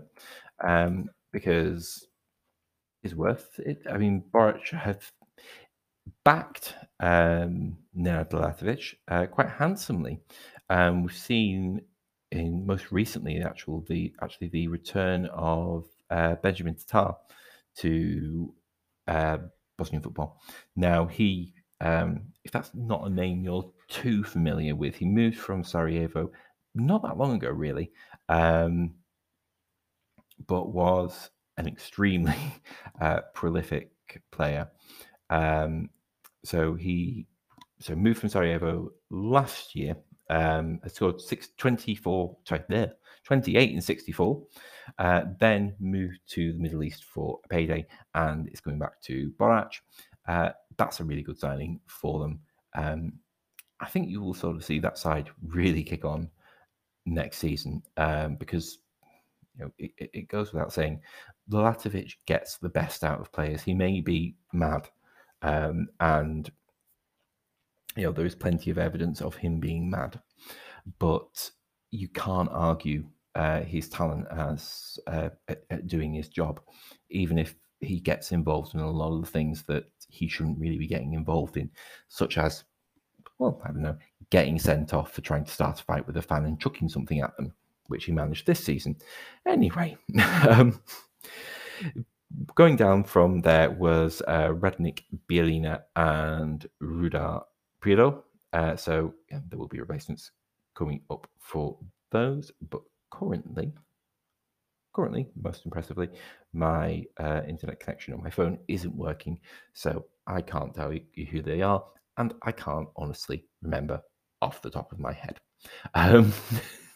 um, 0.64 1.10
because 1.34 2.08
it's 3.02 3.16
worth 3.16 3.50
it. 3.58 3.82
I 3.92 3.98
mean, 3.98 4.24
Borac 4.32 4.70
have 4.70 5.12
backed 6.24 6.76
um, 7.00 7.80
Nenad 7.98 8.30
Lalatovic 8.30 8.94
uh, 9.08 9.26
quite 9.26 9.50
handsomely. 9.50 10.20
Um, 10.70 11.02
we've 11.02 11.18
seen 11.18 11.82
in 12.32 12.64
most 12.64 12.92
recently 12.92 13.42
actual 13.42 13.84
the 13.90 14.14
actually 14.22 14.50
the 14.50 14.68
return 14.68 15.26
of 15.34 15.86
uh, 16.12 16.36
Benjamin 16.44 16.76
Tatar 16.76 17.16
to 17.78 18.54
uh, 19.08 19.38
Bosnian 19.80 20.04
football. 20.04 20.40
Now 20.76 21.08
he, 21.08 21.56
um, 21.82 22.34
if 22.44 22.52
that's 22.52 22.70
not 22.76 23.08
a 23.08 23.10
name 23.10 23.44
you're 23.44 23.72
too 23.88 24.24
familiar 24.24 24.76
with, 24.76 24.96
he 24.96 25.06
moved 25.06 25.38
from 25.38 25.64
Sarajevo 25.64 26.32
not 26.76 27.04
that 27.04 27.18
long 27.18 27.36
ago, 27.36 27.50
really, 27.50 27.92
um, 28.30 28.94
but 30.48 30.74
was 30.74 31.30
an 31.58 31.68
extremely 31.68 32.36
uh, 33.02 33.22
prolific 33.34 33.92
player. 34.32 34.70
Um, 35.30 35.90
so 36.44 36.76
he 36.76 37.26
so 37.80 37.96
moved 37.96 38.20
from 38.20 38.30
Sarajevo 38.30 38.92
last 39.10 39.76
year. 39.76 39.96
Um, 40.30 40.80
scored 40.88 41.22
six, 41.22 41.50
24, 41.58 42.38
sorry, 42.46 42.64
there, 42.68 42.94
28 43.26 43.74
and 43.74 43.84
64. 43.84 44.44
Uh, 44.98 45.22
then 45.40 45.76
moved 45.80 46.20
to 46.30 46.54
the 46.54 46.60
Middle 46.60 46.84
East 46.84 47.04
for 47.04 47.40
a 47.46 47.48
payday 47.48 47.86
and 48.14 48.48
it's 48.48 48.60
coming 48.60 48.80
back 48.80 49.02
to 49.04 49.32
Borac. 49.40 49.70
Uh, 50.28 50.50
that's 50.78 51.00
a 51.00 51.04
really 51.04 51.22
good 51.22 51.40
signing 51.40 51.80
for 51.88 52.20
them. 52.20 52.40
Um, 52.76 53.14
I 53.80 53.88
think 53.88 54.10
you 54.10 54.22
will 54.22 54.34
sort 54.34 54.56
of 54.56 54.64
see 54.64 54.80
that 54.80 54.98
side 54.98 55.30
really 55.48 55.84
kick 55.84 56.06
on 56.06 56.30
next 57.06 57.38
season 57.38 57.84
um, 57.98 58.36
because 58.36 58.80
you 59.58 59.66
know 59.66 59.72
it, 59.78 60.10
it, 60.14 60.28
goes 60.28 60.54
without 60.54 60.74
saying, 60.74 61.02
Lalatovic 61.52 62.14
gets 62.26 62.58
the 62.58 62.70
best 62.70 63.04
out 63.04 63.20
of 63.20 63.32
players. 63.32 63.62
He 63.62 63.74
may 63.74 64.02
be 64.02 64.36
mad 64.54 64.90
um, 65.42 65.88
and 66.00 66.50
you 67.96 68.04
know 68.04 68.12
there 68.12 68.26
is 68.26 68.36
plenty 68.36 68.72
of 68.72 68.78
evidence 68.78 69.22
of 69.22 69.36
him 69.36 69.60
being 69.60 69.90
mad, 69.90 70.20
but 71.00 71.52
you 71.92 72.08
can't 72.10 72.50
argue 72.52 73.06
uh, 73.36 73.62
his 73.62 73.90
talent 73.90 74.26
as 74.32 74.98
uh, 75.08 75.30
at, 75.48 75.64
at 75.70 75.88
doing 75.88 76.14
his 76.14 76.30
job, 76.30 76.60
even 77.10 77.38
if 77.38 77.56
he 77.82 78.00
gets 78.00 78.32
involved 78.32 78.74
in 78.74 78.80
a 78.80 78.90
lot 78.90 79.14
of 79.14 79.22
the 79.22 79.32
things 79.32 79.64
that 79.64 79.86
he 80.08 80.28
shouldn't 80.28 80.60
really 80.60 80.78
be 80.78 80.88
getting 80.88 81.14
involved 81.14 81.58
in, 81.58 81.70
such 82.08 82.38
as, 82.38 82.64
well, 83.40 83.62
I 83.64 83.68
don't 83.68 83.82
know, 83.82 83.98
getting 84.30 84.60
sent 84.60 84.94
off 84.94 85.12
for 85.12 85.22
trying 85.22 85.46
to 85.46 85.52
start 85.52 85.80
a 85.80 85.84
fight 85.84 86.08
with 86.08 86.18
a 86.18 86.22
fan 86.22 86.46
and 86.46 86.60
chucking 86.60 86.90
something 86.90 87.20
at 87.20 87.36
them, 87.38 87.54
which 87.88 88.06
he 88.06 88.12
managed 88.12 88.48
this 88.48 88.64
season. 88.64 88.96
Anyway, 89.46 89.98
um, 90.50 90.80
going 92.56 92.76
down 92.76 93.04
from 93.04 93.42
there 93.42 93.72
was 93.72 94.22
uh, 94.28 94.50
Radnik, 94.50 95.04
Bielina, 95.30 95.82
and 95.96 96.68
Rudar 96.82 97.44
Prilo. 97.82 98.24
Uh, 98.54 98.76
so 98.76 99.14
yeah, 99.30 99.40
there 99.50 99.60
will 99.60 99.68
be 99.68 99.80
replacements 99.80 100.32
coming 100.76 101.02
up 101.10 101.28
for 101.40 101.78
those. 102.12 102.52
But 102.70 102.82
currently, 103.12 103.74
currently, 104.94 105.28
most 105.42 105.66
impressively, 105.66 106.10
my 106.54 107.04
uh, 107.20 107.42
internet 107.48 107.80
connection 107.80 108.14
on 108.14 108.24
my 108.24 108.30
phone 108.30 108.60
isn't 108.68 108.96
working, 108.96 109.40
so 109.74 110.06
I 110.28 110.42
can't 110.42 110.74
tell 110.74 110.94
you 110.94 111.26
who 111.26 111.42
they 111.42 111.62
are, 111.62 111.84
and 112.18 112.34
I 112.44 112.52
can't 112.52 112.88
honestly 112.96 113.46
remember 113.62 114.02
off 114.42 114.62
the 114.62 114.70
top 114.70 114.92
of 114.92 115.00
my 115.00 115.14
head. 115.14 115.40
Um, 115.94 116.34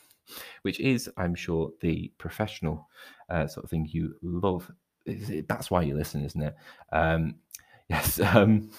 which 0.62 0.80
is, 0.80 1.10
I'm 1.18 1.36
sure, 1.36 1.72
the 1.82 2.12
professional 2.18 2.88
uh, 3.30 3.48
sort 3.48 3.64
of 3.64 3.70
thing 3.70 3.88
you 3.92 4.16
love 4.22 4.72
that's 5.48 5.72
why 5.72 5.82
you 5.82 5.96
listen, 5.96 6.26
isn't 6.26 6.42
it? 6.42 6.56
Um, 6.92 7.36
yes. 7.90 8.20
Um, 8.20 8.70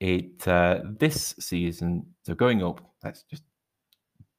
it 0.00 0.46
uh, 0.46 0.80
this 0.98 1.34
season, 1.38 2.06
so 2.24 2.34
going 2.34 2.62
up. 2.62 2.80
Let's 3.02 3.22
just 3.22 3.42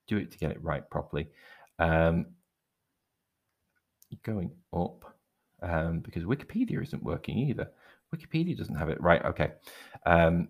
do 0.07 0.17
it 0.17 0.31
to 0.31 0.37
get 0.37 0.51
it 0.51 0.63
right 0.63 0.87
properly. 0.89 1.29
Um, 1.79 2.27
going 4.23 4.51
up 4.73 5.15
um, 5.61 5.99
because 5.99 6.23
Wikipedia 6.23 6.81
isn't 6.83 7.03
working 7.03 7.37
either. 7.37 7.69
Wikipedia 8.15 8.57
doesn't 8.57 8.75
have 8.75 8.89
it 8.89 9.01
right. 9.01 9.23
Okay. 9.25 9.51
Um, 10.05 10.49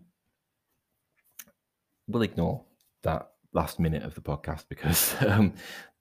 we'll 2.08 2.24
ignore 2.24 2.64
that 3.04 3.32
last 3.54 3.80
minute 3.80 4.04
of 4.04 4.16
the 4.16 4.22
podcast 4.22 4.66
because 4.70 5.16
um, 5.28 5.54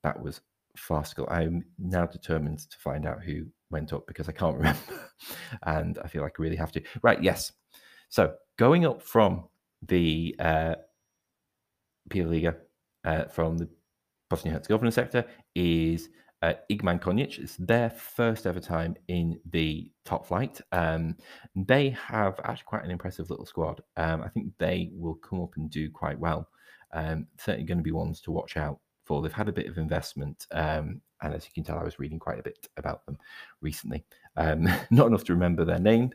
that 0.03 0.21
was 0.23 0.41
farcical. 0.77 1.27
I'm 1.31 1.65
now 1.79 2.07
determined 2.07 2.59
to 2.71 2.77
find 2.79 3.07
out 3.07 3.23
who 3.23 3.47
went 3.71 3.93
up 3.93 4.07
because 4.07 4.29
I 4.29 4.33
can't 4.33 4.57
remember. 4.59 4.81
and 5.65 5.99
I 6.03 6.09
feel 6.09 6.23
like 6.23 6.37
I 6.39 6.43
really 6.43 6.57
have 6.57 6.73
to. 6.73 6.83
Right, 7.03 7.23
yes. 7.23 7.53
So 8.09 8.35
going 8.59 8.87
up 8.87 9.03
from 9.03 9.45
the 9.87 10.37
uh, 10.39 10.75
Liga, 12.15 12.57
uh, 13.05 13.25
from 13.25 13.59
the 13.59 13.69
Bosnia 14.29 14.55
Herzegovina 14.55 14.93
sector 14.93 15.25
is 15.55 16.09
uh, 16.43 16.55
Igman 16.71 17.01
Konjic. 17.01 17.39
It's 17.39 17.57
their 17.57 17.91
first 17.91 18.47
ever 18.47 18.61
time 18.61 18.97
in 19.09 19.41
the 19.51 19.91
top 20.05 20.27
flight. 20.27 20.61
Um, 20.73 21.17
they 21.55 21.91
have 21.91 22.39
actually 22.45 22.65
quite 22.67 22.85
an 22.85 22.91
impressive 22.91 23.31
little 23.31 23.47
squad. 23.47 23.83
Um, 23.97 24.23
I 24.23 24.29
think 24.29 24.53
they 24.59 24.91
will 24.93 25.15
come 25.15 25.43
up 25.43 25.57
and 25.57 25.71
do 25.71 25.91
quite 25.91 26.19
well. 26.19 26.49
Um, 26.93 27.27
certainly 27.39 27.67
going 27.67 27.79
to 27.79 27.85
be 27.85 27.93
ones 27.93 28.21
to 28.23 28.31
watch 28.31 28.57
out 28.57 28.81
for. 29.05 29.23
They've 29.23 29.33
had 29.33 29.49
a 29.49 29.53
bit 29.53 29.67
of 29.67 29.79
investment, 29.79 30.47
um, 30.53 31.01
and 31.23 31.35
as 31.35 31.45
you 31.45 31.51
can 31.55 31.65
tell, 31.65 31.79
I 31.79 31.85
was 31.85 31.99
reading 31.99 32.19
quite 32.19 32.39
a 32.39 32.43
bit 32.43 32.69
about 32.77 33.05
them 33.07 33.19
recently. 33.61 34.05
Um, 34.37 34.69
not 34.91 35.07
enough 35.07 35.25
to 35.25 35.35
remember 35.35 35.65
their 35.65 35.79
names, 35.79 36.15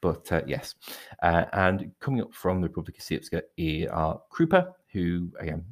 but 0.00 0.30
uh, 0.30 0.42
yes. 0.46 0.74
Uh, 1.22 1.44
and 1.52 1.90
coming 2.00 2.20
up 2.20 2.32
from 2.32 2.60
the 2.60 2.68
Republika 2.68 3.00
Srpska 3.00 3.88
are 3.90 4.20
Krupa, 4.32 4.72
who 4.92 5.30
again 5.40 5.64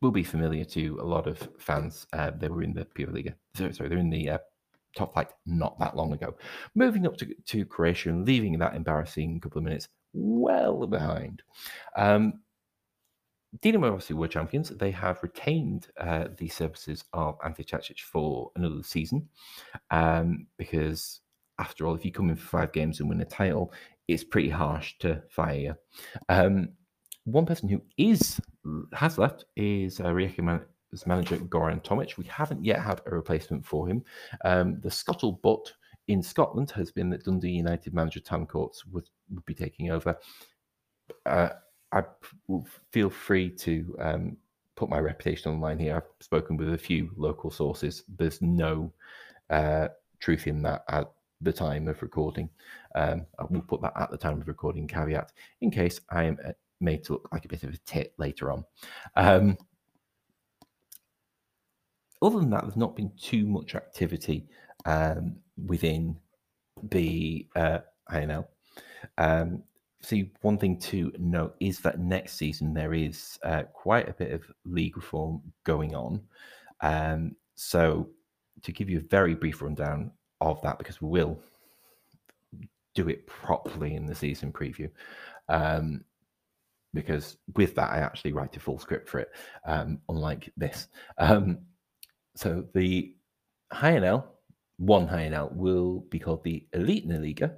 will 0.00 0.10
be 0.10 0.22
familiar 0.22 0.64
to 0.64 0.98
a 1.00 1.04
lot 1.04 1.26
of 1.26 1.48
fans. 1.58 2.06
Uh, 2.12 2.30
they 2.30 2.48
were 2.48 2.62
in 2.62 2.72
the 2.72 2.84
Prva 2.84 3.12
Liga, 3.12 3.34
sorry, 3.54 3.72
sorry 3.72 3.88
they're 3.88 3.98
in 3.98 4.10
the 4.10 4.30
uh, 4.30 4.38
top 4.96 5.12
flight 5.12 5.28
not 5.46 5.78
that 5.78 5.96
long 5.96 6.12
ago. 6.12 6.36
Moving 6.74 7.06
up 7.06 7.16
to, 7.18 7.34
to 7.46 7.64
Croatia 7.64 8.10
and 8.10 8.26
leaving 8.26 8.58
that 8.58 8.74
embarrassing 8.74 9.40
couple 9.40 9.58
of 9.58 9.64
minutes 9.64 9.88
well 10.12 10.86
behind. 10.86 11.42
Um, 11.96 12.40
Dinamo 13.62 13.88
obviously 13.88 14.16
were 14.16 14.28
champions. 14.28 14.68
They 14.70 14.92
have 14.92 15.22
retained 15.22 15.88
uh, 15.98 16.28
the 16.36 16.48
services 16.48 17.04
of 17.12 17.36
Ante 17.44 17.64
Cacic 17.64 17.98
for 17.98 18.50
another 18.54 18.82
season 18.82 19.28
um, 19.90 20.46
because, 20.56 21.20
after 21.58 21.86
all, 21.86 21.94
if 21.94 22.04
you 22.04 22.12
come 22.12 22.30
in 22.30 22.36
for 22.36 22.46
five 22.46 22.72
games 22.72 23.00
and 23.00 23.08
win 23.08 23.20
a 23.20 23.24
title, 23.24 23.72
it's 24.06 24.22
pretty 24.22 24.50
harsh 24.50 24.94
to 25.00 25.22
fire 25.30 25.56
you. 25.56 25.74
Um, 26.28 26.70
one 27.24 27.46
person 27.46 27.68
who 27.68 27.82
is 27.96 28.40
has 28.92 29.18
left 29.18 29.44
is 29.56 30.00
uh, 30.00 30.04
Rijeka 30.04 30.40
man- 30.40 30.64
manager 31.06 31.36
Goran 31.36 31.82
Tomic. 31.82 32.16
We 32.16 32.24
haven't 32.24 32.64
yet 32.64 32.80
had 32.80 33.00
a 33.06 33.14
replacement 33.14 33.64
for 33.64 33.88
him. 33.88 34.02
Um, 34.44 34.80
the 34.80 34.88
scuttlebutt 34.88 35.72
in 36.08 36.22
Scotland 36.22 36.70
has 36.72 36.90
been 36.90 37.10
that 37.10 37.24
Dundee 37.24 37.50
United 37.50 37.94
manager 37.94 38.20
Tam 38.20 38.46
Courts 38.46 38.84
would, 38.86 39.08
would 39.32 39.44
be 39.44 39.54
taking 39.54 39.90
over. 39.90 40.16
Uh, 41.26 41.50
I 41.92 42.02
feel 42.92 43.10
free 43.10 43.50
to 43.50 43.96
um, 44.00 44.36
put 44.76 44.88
my 44.88 44.98
reputation 44.98 45.52
online 45.52 45.78
here. 45.78 45.96
I've 45.96 46.24
spoken 46.24 46.56
with 46.56 46.72
a 46.72 46.78
few 46.78 47.10
local 47.16 47.50
sources. 47.50 48.04
There's 48.16 48.40
no 48.40 48.92
uh, 49.50 49.88
truth 50.20 50.46
in 50.46 50.62
that 50.62 50.84
at 50.88 51.10
the 51.40 51.52
time 51.52 51.88
of 51.88 52.02
recording. 52.02 52.48
Um, 52.94 53.26
I 53.38 53.44
will 53.48 53.62
put 53.62 53.82
that 53.82 53.92
at 53.96 54.10
the 54.10 54.18
time 54.18 54.40
of 54.40 54.48
recording 54.48 54.86
caveat 54.86 55.32
in 55.60 55.70
case 55.70 56.00
I 56.10 56.24
am 56.24 56.38
uh, 56.46 56.52
made 56.80 57.04
to 57.04 57.12
look 57.14 57.28
like 57.32 57.44
a 57.44 57.48
bit 57.48 57.62
of 57.62 57.74
a 57.74 57.78
tit 57.78 58.14
later 58.18 58.50
on. 58.50 58.64
Um, 59.16 59.56
other 62.22 62.38
than 62.38 62.50
that, 62.50 62.62
there's 62.62 62.76
not 62.76 62.96
been 62.96 63.12
too 63.20 63.46
much 63.46 63.74
activity 63.74 64.46
um, 64.84 65.36
within 65.66 66.16
the 66.82 67.46
uh, 67.56 67.78
HNL. 68.10 68.46
Um, 69.18 69.62
see, 70.02 70.30
one 70.42 70.58
thing 70.58 70.78
to 70.80 71.12
note 71.18 71.56
is 71.60 71.80
that 71.80 71.98
next 71.98 72.34
season 72.34 72.74
there 72.74 72.94
is 72.94 73.38
uh, 73.44 73.62
quite 73.72 74.08
a 74.08 74.14
bit 74.14 74.32
of 74.32 74.42
league 74.64 74.96
reform 74.96 75.40
going 75.64 75.94
on. 75.94 76.20
Um, 76.80 77.36
so, 77.54 78.08
to 78.62 78.72
give 78.72 78.90
you 78.90 78.98
a 78.98 79.08
very 79.08 79.34
brief 79.34 79.62
rundown 79.62 80.10
of 80.40 80.60
that, 80.62 80.78
because 80.78 81.00
we 81.00 81.08
will 81.08 81.38
do 82.94 83.08
it 83.08 83.26
properly 83.26 83.94
in 83.94 84.06
the 84.06 84.14
season 84.14 84.52
preview. 84.52 84.90
Um, 85.48 86.04
because 86.94 87.36
with 87.54 87.74
that, 87.76 87.90
I 87.90 87.98
actually 87.98 88.32
write 88.32 88.56
a 88.56 88.60
full 88.60 88.78
script 88.78 89.08
for 89.08 89.20
it, 89.20 89.30
um, 89.66 89.98
unlike 90.08 90.52
this. 90.56 90.88
Um, 91.18 91.58
so 92.36 92.64
the 92.74 93.14
HNL, 93.72 94.24
one 94.78 95.08
HNL, 95.08 95.52
will 95.54 96.06
be 96.10 96.18
called 96.18 96.42
the 96.44 96.66
Elite 96.72 97.06
na 97.06 97.16
Liga. 97.16 97.54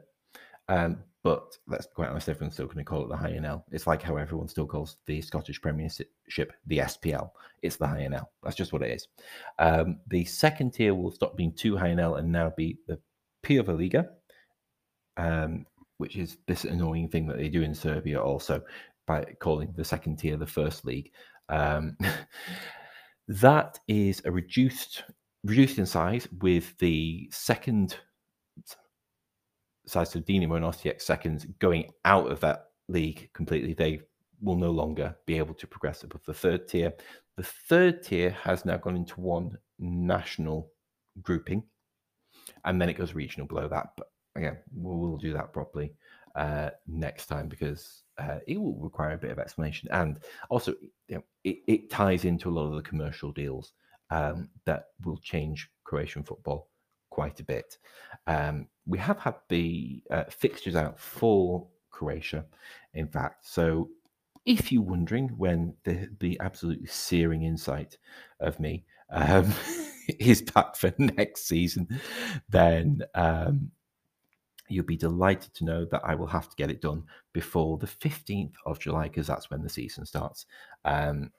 Um, 0.69 0.99
but 1.25 1.57
let's 1.69 1.87
be 1.87 1.93
quite 1.95 2.09
honest, 2.09 2.29
everyone's 2.29 2.55
still 2.55 2.67
going 2.67 2.79
to 2.79 2.85
call 2.85 3.05
it 3.05 3.09
the 3.09 3.15
HNL. 3.15 3.62
It's 3.71 3.87
like 3.87 4.03
how 4.03 4.17
everyone 4.17 4.49
still 4.49 4.67
calls 4.67 4.97
the 5.07 5.21
Scottish 5.21 5.61
Premiership 5.61 6.53
the 6.67 6.79
SPL. 6.79 7.31
It's 7.62 7.77
the 7.77 7.87
HNL. 7.87 8.27
That's 8.43 8.57
just 8.57 8.73
what 8.73 8.83
it 8.83 8.91
is. 8.91 9.07
Um, 9.59 10.01
the 10.09 10.25
second 10.25 10.73
tier 10.73 10.95
will 10.95 11.12
stop 11.12 11.37
being 11.37 11.53
two 11.53 11.75
HNL 11.75 12.19
and 12.19 12.33
now 12.33 12.53
be 12.57 12.79
the 12.89 12.99
Prva 13.45 13.79
Liga, 13.79 14.09
um, 15.17 15.65
which 15.99 16.17
is 16.17 16.39
this 16.49 16.65
annoying 16.65 17.09
thing 17.09 17.29
that 17.29 17.37
they 17.37 17.49
do 17.49 17.62
in 17.62 17.75
Serbia 17.75 18.21
also 18.21 18.61
by 19.06 19.25
calling 19.40 19.73
the 19.76 19.85
second 19.85 20.18
tier 20.18 20.37
the 20.37 20.47
first 20.47 20.85
league. 20.85 21.11
Um, 21.49 21.97
that 23.28 23.78
is 23.88 24.23
a 24.25 24.32
reduced 24.32 25.04
reduced 25.44 25.78
in 25.78 25.87
size 25.87 26.28
with 26.40 26.76
the 26.78 27.28
second 27.32 27.97
size 29.87 30.14
of 30.14 30.25
Dinamo 30.25 30.56
and 30.56 30.64
RTX 30.64 31.02
seconds 31.02 31.47
going 31.59 31.90
out 32.04 32.30
of 32.30 32.40
that 32.40 32.66
league 32.88 33.28
completely. 33.32 33.75
They 33.75 34.00
will 34.40 34.56
no 34.56 34.71
longer 34.71 35.16
be 35.26 35.38
able 35.38 35.54
to 35.54 35.66
progress 35.66 36.02
above 36.02 36.23
the 36.26 36.35
third 36.35 36.68
tier. 36.68 36.92
The 37.37 37.42
third 37.42 38.02
tier 38.02 38.30
has 38.30 38.64
now 38.64 38.76
gone 38.76 38.97
into 38.97 39.21
one 39.21 39.56
national 39.78 40.71
grouping, 41.23 41.64
and 42.64 42.80
then 42.80 42.88
it 42.88 42.94
goes 42.94 43.14
regional 43.14 43.47
below 43.47 43.68
that. 43.68 43.88
But 43.97 44.09
again, 44.37 44.59
we'll, 44.73 44.99
we'll 44.99 45.16
do 45.16 45.32
that 45.32 45.52
properly 45.52 45.94
uh, 46.35 46.71
next 46.87 47.27
time 47.27 47.49
because 47.49 48.03
uh, 48.19 48.39
it 48.47 48.61
will 48.61 48.77
require 48.77 49.12
a 49.12 49.19
bit 49.19 49.31
of 49.31 49.39
explanation, 49.39 49.89
and 49.93 50.21
also 50.51 50.75
you 51.09 51.17
know, 51.17 51.23
it, 51.45 51.59
it, 51.67 51.91
ties 51.91 52.25
into 52.25 52.49
a 52.49 52.53
lot 52.53 52.67
of 52.67 52.75
the 52.75 52.83
commercial 52.83 53.33
deals 53.33 53.73
um, 54.11 54.49
that 54.65 54.87
will 55.04 55.19
change 55.19 55.71
Croatian 55.85 56.23
football 56.23 56.69
quite 57.11 57.41
a 57.41 57.45
bit. 57.45 57.78
Um, 58.26 58.69
we 58.87 58.99
have 58.99 59.19
had 59.19 59.35
the 59.49 60.02
uh, 60.11 60.25
fixtures 60.30 60.76
out 60.76 60.99
for 60.99 61.67
Croatia, 61.91 62.47
in 62.95 63.09
fact. 63.09 63.47
So, 63.47 63.91
if 64.45 64.73
you're 64.73 64.83
wondering 64.83 65.28
when 65.37 65.75
the 65.85 66.09
the 66.21 66.39
absolutely 66.41 66.87
searing 66.87 67.43
insight 67.43 67.99
of 68.41 68.59
me 68.59 68.85
um, 69.11 69.52
is 70.19 70.43
back 70.43 70.76
for 70.76 70.93
next 70.99 71.47
season, 71.47 71.89
then 72.49 73.02
um, 73.15 73.71
you'll 74.73 74.85
be 74.85 74.97
delighted 74.97 75.54
to 75.54 75.65
know 75.65 75.85
that 75.87 76.02
I 76.04 76.15
will 76.15 76.26
have 76.26 76.49
to 76.49 76.56
get 76.56 76.71
it 76.71 76.80
done 76.80 77.04
before 77.32 77.78
the 77.78 77.87
15th 77.87 78.54
of 78.67 78.78
July 78.78 79.04
because 79.04 79.26
that's 79.26 79.50
when 79.50 79.63
the 79.63 79.69
season 79.69 80.06
starts. 80.06 80.47
Um, 80.85 81.30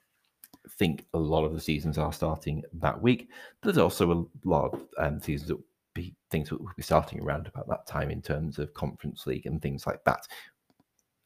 I 0.64 0.70
think 0.78 1.06
a 1.12 1.18
lot 1.18 1.44
of 1.44 1.52
the 1.52 1.60
seasons 1.60 1.98
are 1.98 2.12
starting 2.12 2.62
that 2.74 3.00
week. 3.00 3.28
There's 3.62 3.78
also 3.78 4.12
a 4.12 4.48
lot 4.48 4.72
of 4.72 4.80
um, 4.98 5.20
seasons 5.20 5.48
that 5.48 5.58
be 5.94 6.14
things 6.30 6.48
that 6.48 6.60
will 6.60 6.70
be 6.76 6.82
starting 6.82 7.20
around 7.20 7.46
about 7.46 7.68
that 7.68 7.86
time 7.86 8.10
in 8.10 8.22
terms 8.22 8.58
of 8.58 8.74
conference 8.74 9.26
league 9.26 9.46
and 9.46 9.60
things 9.60 9.86
like 9.86 10.02
that. 10.04 10.26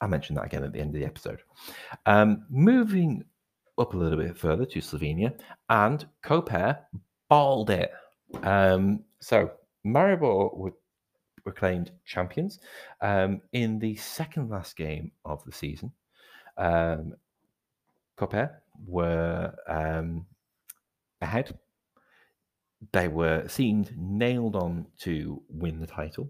I 0.00 0.06
mentioned 0.06 0.38
that 0.38 0.46
again 0.46 0.64
at 0.64 0.72
the 0.72 0.80
end 0.80 0.94
of 0.94 1.00
the 1.00 1.06
episode. 1.06 1.40
Um, 2.06 2.44
moving 2.50 3.24
up 3.78 3.94
a 3.94 3.96
little 3.96 4.18
bit 4.18 4.36
further 4.36 4.66
to 4.66 4.80
Slovenia, 4.80 5.38
and 5.68 6.06
Koper 6.24 6.78
balled 7.28 7.70
it. 7.70 7.92
Um, 8.42 9.04
so 9.20 9.50
Maribor 9.86 10.56
would 10.56 10.74
proclaimed 11.48 11.90
champions. 12.04 12.58
Um, 13.00 13.40
in 13.52 13.78
the 13.78 13.96
second 13.96 14.50
last 14.50 14.76
game 14.76 15.12
of 15.24 15.42
the 15.44 15.52
season, 15.52 15.92
um, 16.58 17.14
Koper 18.18 18.50
were 18.86 19.54
um, 19.66 20.26
ahead. 21.22 21.58
They 22.92 23.08
were 23.08 23.48
seemed 23.48 23.92
nailed 23.96 24.56
on 24.56 24.86
to 25.00 25.42
win 25.48 25.80
the 25.80 25.86
title. 25.86 26.28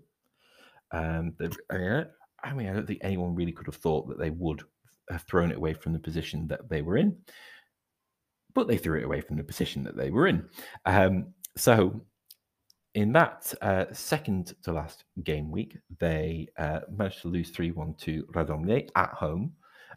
Um, 0.93 1.35
I 1.41 2.55
mean, 2.55 2.69
I 2.69 2.73
don't 2.73 2.87
think 2.87 3.01
anyone 3.03 3.35
really 3.35 3.53
could 3.53 3.67
have 3.67 3.77
thought 3.77 4.09
that 4.09 4.19
they 4.19 4.31
would 4.31 4.63
have 5.11 5.23
thrown 5.23 5.51
it 5.51 5.57
away 5.57 5.75
from 5.75 5.93
the 5.93 5.99
position 5.99 6.47
that 6.49 6.69
they 6.71 6.81
were 6.81 6.97
in, 6.97 7.17
but 8.55 8.69
they 8.69 8.79
threw 8.79 8.99
it 8.99 9.05
away 9.05 9.21
from 9.21 9.37
the 9.37 9.43
position 9.43 9.83
that 9.83 9.97
they 9.97 10.11
were 10.11 10.29
in. 10.29 10.49
Um, 10.87 11.35
so 11.57 12.03
in 12.94 13.12
that 13.12 13.53
uh, 13.61 13.87
second 13.92 14.55
to 14.62 14.72
last 14.72 15.05
game 15.22 15.51
week, 15.51 15.77
they 15.98 16.48
uh, 16.59 16.81
managed 16.90 17.22
to 17.22 17.29
lose 17.29 17.51
3 17.51 17.70
1 17.70 17.94
to 17.94 18.24
Radomlje 18.35 18.88
at 18.96 19.11
home. 19.11 19.53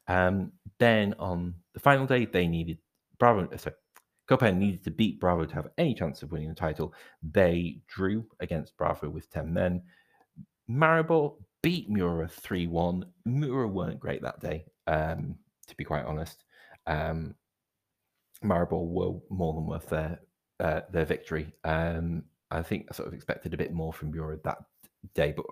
Um, 0.07 0.51
then 0.79 1.15
on 1.19 1.55
the 1.73 1.79
final 1.79 2.05
day, 2.05 2.25
they 2.25 2.47
needed 2.47 2.77
Bravo, 3.17 3.47
uh, 3.51 3.57
sorry, 3.57 3.75
Koper 4.29 4.55
needed 4.55 4.83
to 4.83 4.91
beat 4.91 5.19
Bravo 5.19 5.45
to 5.45 5.55
have 5.55 5.67
any 5.77 5.93
chance 5.93 6.23
of 6.23 6.31
winning 6.31 6.49
the 6.49 6.55
title. 6.55 6.93
They 7.21 7.81
drew 7.87 8.25
against 8.39 8.77
Bravo 8.77 9.09
with 9.09 9.29
10 9.29 9.53
men. 9.53 9.81
Maribor 10.69 11.35
beat 11.61 11.89
Mura 11.89 12.27
3 12.27 12.67
1. 12.67 13.05
Mura 13.25 13.67
weren't 13.67 13.99
great 13.99 14.21
that 14.21 14.39
day, 14.39 14.65
um, 14.87 15.35
to 15.67 15.75
be 15.75 15.83
quite 15.83 16.05
honest. 16.05 16.43
Um, 16.87 17.35
Maribor 18.43 18.85
were 18.85 19.19
more 19.29 19.53
than 19.53 19.67
worth 19.67 19.89
their 19.89 20.19
uh, 20.59 20.81
their 20.91 21.05
victory. 21.05 21.51
Um, 21.63 22.23
I 22.51 22.61
think 22.61 22.87
I 22.89 22.95
sort 22.95 23.07
of 23.07 23.13
expected 23.13 23.53
a 23.53 23.57
bit 23.57 23.73
more 23.73 23.93
from 23.93 24.11
Bureau 24.11 24.37
that 24.43 24.57
day. 25.15 25.33
But 25.35 25.45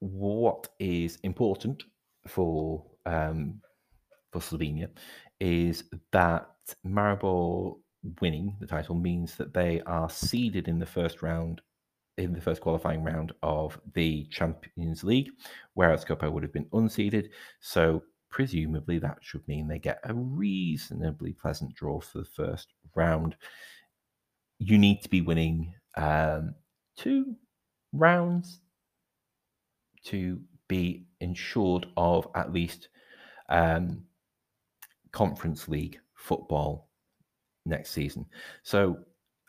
what 0.00 0.68
is 0.78 1.18
important 1.22 1.82
for 2.26 2.84
um, 3.04 3.60
for 4.32 4.40
Slovenia 4.40 4.88
is 5.40 5.84
that 6.12 6.48
Maribor 6.86 7.78
winning 8.20 8.56
the 8.60 8.66
title 8.66 8.94
means 8.94 9.36
that 9.36 9.54
they 9.54 9.80
are 9.86 10.10
seeded 10.10 10.68
in 10.68 10.78
the 10.78 10.86
first 10.86 11.22
round, 11.22 11.60
in 12.18 12.32
the 12.32 12.40
first 12.40 12.60
qualifying 12.60 13.02
round 13.02 13.32
of 13.42 13.78
the 13.94 14.26
Champions 14.30 15.04
League, 15.04 15.30
whereas 15.74 16.04
Koper 16.04 16.30
would 16.30 16.42
have 16.42 16.52
been 16.52 16.66
unseeded. 16.66 17.28
So 17.60 18.02
presumably 18.30 18.98
that 18.98 19.18
should 19.20 19.46
mean 19.48 19.68
they 19.68 19.78
get 19.78 20.00
a 20.04 20.14
reasonably 20.14 21.32
pleasant 21.32 21.74
draw 21.74 22.00
for 22.00 22.18
the 22.18 22.24
first 22.24 22.74
round 22.94 23.36
you 24.58 24.78
need 24.78 25.02
to 25.02 25.08
be 25.08 25.20
winning 25.20 25.72
um, 25.96 26.54
two 26.96 27.34
rounds 27.92 28.60
to 30.04 30.40
be 30.68 31.04
ensured 31.20 31.86
of 31.96 32.28
at 32.34 32.52
least 32.52 32.88
um, 33.48 34.02
conference 35.12 35.68
league 35.68 35.98
football 36.14 36.88
next 37.64 37.90
season. 37.90 38.26
So, 38.62 38.98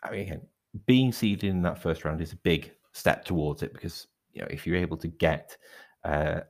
I 0.02 0.10
mean, 0.10 0.20
again, 0.22 0.42
being 0.86 1.12
seeded 1.12 1.48
in 1.48 1.62
that 1.62 1.80
first 1.80 2.04
round 2.04 2.20
is 2.20 2.32
a 2.32 2.36
big 2.36 2.72
step 2.92 3.24
towards 3.24 3.62
it 3.62 3.72
because 3.72 4.06
you 4.32 4.42
know 4.42 4.48
if 4.50 4.66
you're 4.66 4.76
able 4.76 4.96
to 4.96 5.08
get 5.08 5.56
uh, 6.04 6.40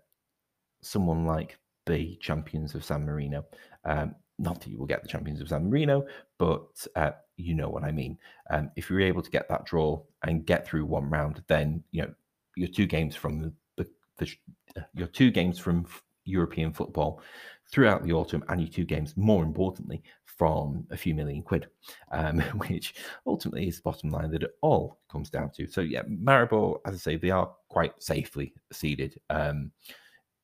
someone 0.82 1.24
like 1.24 1.58
the 1.86 2.16
champions 2.16 2.74
of 2.74 2.84
San 2.84 3.04
Marino, 3.04 3.44
um, 3.84 4.14
not 4.38 4.60
that 4.60 4.70
you 4.70 4.78
will 4.78 4.86
get 4.86 5.02
the 5.02 5.08
champions 5.08 5.40
of 5.40 5.48
San 5.48 5.68
Marino, 5.68 6.04
but 6.38 6.86
uh, 6.96 7.12
you 7.38 7.54
know 7.54 7.68
what 7.68 7.84
I 7.84 7.92
mean. 7.92 8.18
Um, 8.50 8.70
if 8.76 8.90
you're 8.90 9.00
able 9.00 9.22
to 9.22 9.30
get 9.30 9.48
that 9.48 9.64
draw 9.64 10.02
and 10.24 10.44
get 10.44 10.66
through 10.66 10.84
one 10.84 11.08
round, 11.08 11.42
then 11.46 11.82
you 11.92 12.02
know 12.02 12.12
you're 12.56 12.68
two 12.68 12.86
games 12.86 13.14
from 13.14 13.40
the, 13.40 13.52
the, 13.76 13.88
the, 14.18 14.30
uh, 14.76 14.84
your 14.94 15.06
two 15.06 15.30
games 15.30 15.58
from 15.58 15.86
European 16.24 16.72
football 16.72 17.22
throughout 17.70 18.02
the 18.02 18.12
autumn 18.12 18.44
and 18.48 18.60
your 18.60 18.70
two 18.70 18.84
games, 18.84 19.16
more 19.16 19.42
importantly, 19.42 20.02
from 20.24 20.86
a 20.90 20.96
few 20.96 21.14
million 21.14 21.42
quid, 21.42 21.68
um, 22.12 22.40
which 22.68 22.94
ultimately 23.26 23.68
is 23.68 23.76
the 23.76 23.82
bottom 23.82 24.10
line 24.10 24.30
that 24.30 24.42
it 24.42 24.56
all 24.62 24.98
comes 25.10 25.30
down 25.30 25.50
to. 25.50 25.66
So, 25.66 25.80
yeah, 25.80 26.02
Maribor, 26.02 26.78
as 26.86 26.94
I 26.94 26.98
say, 26.98 27.16
they 27.16 27.30
are 27.30 27.50
quite 27.68 27.92
safely 28.02 28.54
seeded. 28.72 29.20
Um, 29.30 29.72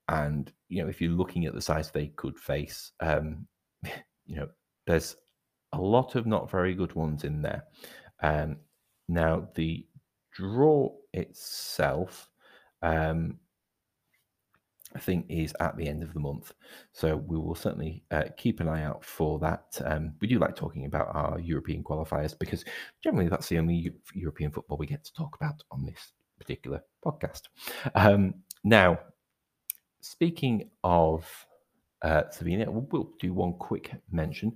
and, 0.09 0.53
you 0.69 0.83
know, 0.83 0.89
if 0.89 1.01
you're 1.01 1.13
looking 1.13 1.47
at 1.47 1.55
the 1.55 1.63
size 1.63 1.91
they 1.91 2.09
could 2.09 2.39
face, 2.39 2.93
um, 3.01 3.47
you 4.27 4.37
know, 4.37 4.49
there's 4.87 5.17
a 5.75 5.81
lot 5.81 6.15
of 6.15 6.27
not 6.27 6.51
very 6.51 6.75
good 6.75 6.95
ones 6.95 7.25
in 7.25 7.43
there. 7.43 7.65
Um, 8.23 8.57
now, 9.09 9.49
the 9.55 9.87
draw 10.33 10.91
itself, 11.13 12.29
um, 12.83 13.39
I 14.95 14.99
think, 14.99 15.27
is 15.29 15.55
at 15.61 15.77
the 15.77 15.89
end 15.89 16.03
of 16.03 16.15
the 16.15 16.21
month. 16.21 16.53
So 16.93 17.17
we 17.17 17.37
will 17.37 17.55
certainly 17.55 18.05
uh, 18.11 18.25
keep 18.37 18.61
an 18.61 18.69
eye 18.69 18.85
out 18.85 19.05
for 19.05 19.39
that. 19.41 19.81
Um, 19.85 20.15
we 20.21 20.29
do 20.29 20.39
like 20.39 20.57
talking 20.57 20.87
about 20.87 21.15
our 21.15 21.39
European 21.41 21.83
qualifiers 21.83 22.39
because 22.39 22.65
generally 23.03 23.29
that's 23.29 23.49
the 23.49 23.59
only 23.59 23.93
European 24.15 24.53
football 24.53 24.79
we 24.79 24.87
get 24.87 25.05
to 25.05 25.13
talk 25.13 25.37
about 25.37 25.63
on 25.71 25.85
this 25.85 26.13
particular 26.39 26.83
podcast. 27.05 27.43
Um, 27.95 28.35
now, 28.63 28.99
speaking 30.01 30.71
of 30.83 31.47
uh, 32.05 32.25
Slovenia, 32.31 32.69
we'll, 32.69 32.87
we'll, 32.91 33.11
do 33.19 33.33
one 33.33 33.55
quick 33.55 33.95
mention 34.11 34.55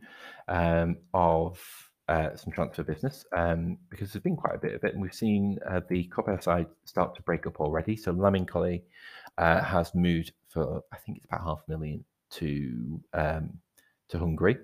um, 0.48 0.98
of 1.14 1.58
uh, 2.06 2.36
some 2.36 2.52
transfer 2.52 2.82
business 2.82 3.24
um, 3.34 3.78
because 3.88 4.12
there's 4.12 4.22
been 4.22 4.36
quite 4.36 4.54
a 4.54 4.58
bit 4.58 4.74
of 4.74 4.84
it, 4.84 4.92
and 4.92 5.00
we've 5.00 5.14
seen 5.14 5.58
uh, 5.68 5.80
the 5.88 6.10
Koper 6.14 6.42
side 6.42 6.66
start 6.84 7.14
to 7.16 7.22
break 7.22 7.46
up 7.46 7.58
already. 7.58 7.96
So 7.96 8.12
Lamin 8.12 8.46
uh, 9.38 9.62
has 9.62 9.94
moved 9.94 10.32
for 10.48 10.82
I 10.92 10.98
think 10.98 11.16
it's 11.16 11.24
about 11.24 11.42
half 11.42 11.62
a 11.66 11.70
million 11.70 12.04
to 12.32 13.00
um, 13.14 13.58
to 14.10 14.18
Hungary. 14.18 14.58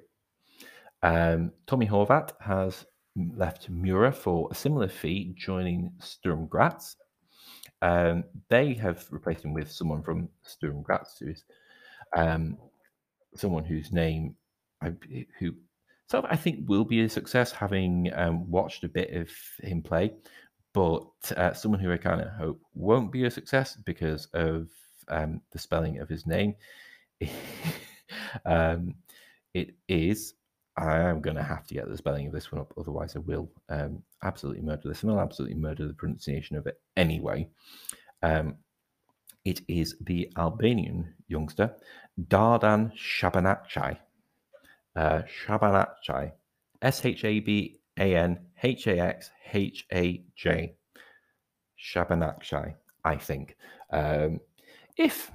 Um, 1.03 1.53
Tomi 1.67 1.87
Horvat 1.87 2.33
has 2.41 2.85
left 3.17 3.71
Mura 3.71 4.13
for 4.13 4.49
a 4.51 4.55
similar 4.55 4.89
fee, 4.89 5.35
joining 5.39 5.91
Sturm 6.01 6.47
Graz. 6.47 6.97
Um, 7.81 8.25
they 8.51 8.75
have 8.75 9.07
replaced 9.11 9.45
him 9.45 9.55
with 9.55 9.71
someone 9.71 10.03
from 10.03 10.29
Sturm 10.43 10.83
Graz, 10.83 11.17
who 11.19 11.31
is 11.31 11.45
um, 12.17 12.57
someone 13.37 13.65
whose 13.65 13.93
name 13.93 14.37
I, 14.83 14.93
who 15.39 15.55
sort 16.09 16.25
of 16.25 16.31
I 16.31 16.37
think 16.37 16.69
will 16.69 16.85
be 16.85 17.01
a 17.03 17.09
success, 17.09 17.53
having 17.53 18.11
um, 18.15 18.51
watched 18.51 18.85
a 18.85 18.89
bit 18.89 19.11
of 19.13 19.31
him 19.61 19.83
play, 19.83 20.13
but 20.73 21.07
uh, 21.37 21.53
someone 21.53 21.81
who 21.81 21.93
I 21.93 21.97
kind 21.97 22.21
of 22.21 22.29
hope 22.33 22.61
won't 22.75 23.13
be 23.13 23.25
a 23.25 23.31
success 23.31 23.77
because 23.77 24.27
of 24.35 24.69
um, 25.09 25.41
the 25.53 25.59
spelling 25.59 26.01
of 26.01 26.09
his 26.09 26.27
name. 26.27 26.55
um, 28.45 28.95
it 29.55 29.75
is. 29.89 30.35
I 30.77 30.99
am 30.99 31.21
going 31.21 31.37
to 31.37 31.43
have 31.43 31.65
to 31.69 31.75
get 31.75 31.89
the 31.89 31.97
spelling 31.97 32.27
of 32.27 32.33
this 32.33 32.51
one 32.51 32.61
up, 32.61 32.75
otherwise 32.77 33.15
I 33.15 33.21
will 33.21 33.49
um, 33.69 34.03
absolutely 34.25 34.63
murder 34.63 34.89
this, 34.89 35.03
and 35.03 35.13
I'll 35.13 35.21
absolutely 35.21 35.57
murder 35.57 35.87
the 35.87 35.95
pronunciation 35.95 36.57
of 36.57 36.67
it 36.67 36.81
anyway. 36.97 37.49
Um, 38.23 38.57
it 39.45 39.61
is 39.69 39.97
the 40.01 40.31
Albanian 40.37 41.15
youngster 41.29 41.75
Dardan 42.29 42.93
Shabanhaxhaj. 42.97 43.99
Uh, 44.97 45.23
Shabanhaxhaj. 45.47 46.33
S 46.83 47.05
H 47.05 47.25
A 47.25 47.41
B 47.41 47.81
A 47.99 48.17
N 48.17 48.39
H 48.63 48.87
A 48.87 48.99
X 48.99 49.31
H 49.53 49.87
A 49.93 50.23
J. 50.37 50.75
Shabanhaxhaj, 51.79 52.75
I 53.05 53.17
think. 53.17 53.57
Um, 53.91 54.41
if 54.97 55.31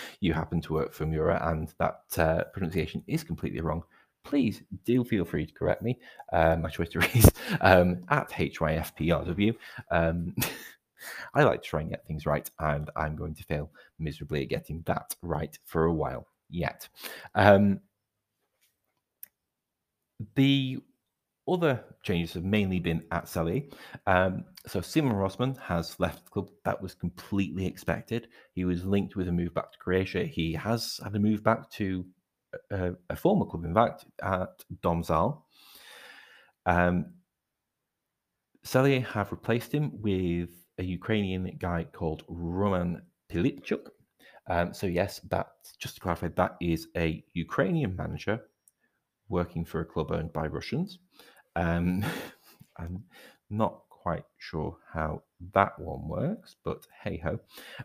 you 0.20 0.32
happen 0.32 0.60
to 0.62 0.72
work 0.72 0.92
for 0.92 1.06
Mura 1.06 1.40
and 1.50 1.72
that 1.78 2.02
uh, 2.18 2.44
pronunciation 2.52 3.02
is 3.06 3.22
completely 3.22 3.60
wrong, 3.60 3.82
please 4.24 4.62
do 4.84 5.04
feel 5.04 5.24
free 5.24 5.46
to 5.46 5.52
correct 5.54 5.82
me. 5.82 5.98
Um, 6.32 6.62
my 6.62 6.70
Twitter 6.70 7.00
is 7.14 7.30
um, 7.60 8.04
at 8.08 8.30
HYFPRW. 8.30 9.54
Um, 9.90 10.34
I 11.34 11.42
like 11.44 11.62
to 11.62 11.68
try 11.68 11.80
and 11.80 11.90
get 11.90 12.06
things 12.06 12.26
right, 12.26 12.50
and 12.58 12.90
I'm 12.96 13.16
going 13.16 13.34
to 13.34 13.44
fail 13.44 13.70
miserably 13.98 14.42
at 14.42 14.48
getting 14.48 14.82
that 14.86 15.14
right 15.22 15.56
for 15.64 15.84
a 15.84 15.92
while 15.92 16.26
yet. 16.50 16.88
Um, 17.34 17.80
the 20.34 20.78
other 21.48 21.82
changes 22.02 22.34
have 22.34 22.44
mainly 22.44 22.78
been 22.78 23.02
at 23.10 23.24
Celje. 23.24 23.72
Um, 24.06 24.44
so 24.66 24.80
Simon 24.80 25.14
Rožman 25.14 25.58
has 25.60 25.98
left 25.98 26.24
the 26.24 26.30
club. 26.30 26.50
That 26.64 26.80
was 26.80 26.94
completely 26.94 27.66
expected. 27.66 28.28
He 28.52 28.64
was 28.64 28.84
linked 28.84 29.16
with 29.16 29.28
a 29.28 29.32
move 29.32 29.54
back 29.54 29.72
to 29.72 29.78
Croatia. 29.78 30.24
He 30.24 30.52
has 30.52 31.00
had 31.02 31.14
a 31.14 31.18
move 31.18 31.42
back 31.42 31.70
to 31.72 32.04
a, 32.70 32.92
a 33.10 33.16
former 33.16 33.46
club, 33.46 33.64
in 33.64 33.74
fact, 33.74 34.04
at 34.22 34.62
Domzal. 34.82 35.42
Um, 36.66 37.14
Celje 38.64 39.04
have 39.06 39.32
replaced 39.32 39.72
him 39.72 40.02
with 40.02 40.50
a 40.78 40.84
Ukrainian 40.84 41.56
guy 41.58 41.84
called 41.92 42.24
Roman 42.28 43.02
Pylypchuk. 43.30 43.88
Um, 44.48 44.72
so 44.72 44.86
yes, 44.86 45.20
that 45.30 45.48
just 45.78 45.96
to 45.96 46.00
clarify, 46.00 46.28
that 46.28 46.56
is 46.60 46.88
a 46.96 47.22
Ukrainian 47.34 47.94
manager 47.96 48.40
working 49.28 49.64
for 49.64 49.80
a 49.80 49.84
club 49.84 50.10
owned 50.10 50.32
by 50.32 50.46
Russians. 50.46 50.98
Um, 51.56 52.04
I'm 52.78 53.04
not 53.50 53.82
quite 53.90 54.24
sure 54.38 54.76
how 54.92 55.22
that 55.54 55.78
one 55.78 56.08
works, 56.08 56.56
but 56.64 56.86
hey 57.02 57.18
ho. 57.18 57.38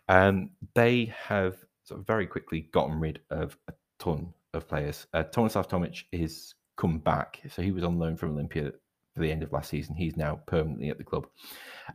Um, 0.08 0.52
they 0.74 1.14
have 1.28 1.58
sort 1.84 2.00
of 2.00 2.08
very 2.08 2.26
quickly 2.26 2.70
gotten 2.72 3.00
rid 3.00 3.20
of 3.30 3.58
a 3.68 3.74
ton 4.00 4.34
of 4.54 4.68
players. 4.68 5.08
Uh, 5.14 5.24
Tomislav 5.24 5.70
Tomic 5.70 6.04
is 6.12 6.56
come 6.78 7.00
back, 7.00 7.42
so 7.50 7.62
he 7.62 7.72
was 7.72 7.84
on 7.84 8.00
loan 8.00 8.16
from 8.16 8.32
Olympia 8.32 8.72
for 9.14 9.22
the 9.22 9.32
end 9.32 9.44
of 9.44 9.52
last 9.52 9.70
season. 9.70 9.96
He's 9.96 10.18
now 10.18 10.40
permanently 10.48 10.90
at 10.90 10.98
the 10.98 11.04
club, 11.04 11.28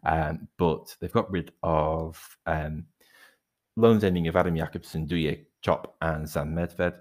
um, 0.04 0.48
but 0.58 0.94
they've 1.00 1.12
got 1.12 1.30
rid 1.30 1.52
of 1.62 2.18
um, 2.46 2.84
loans 3.76 4.04
ending 4.04 4.28
of 4.28 4.36
Adam 4.36 4.56
Jakobsen, 4.56 5.06
Duje 5.06 5.46
Čop, 5.62 5.96
and 6.00 6.26
Žan 6.26 6.52
Medved 6.52 6.94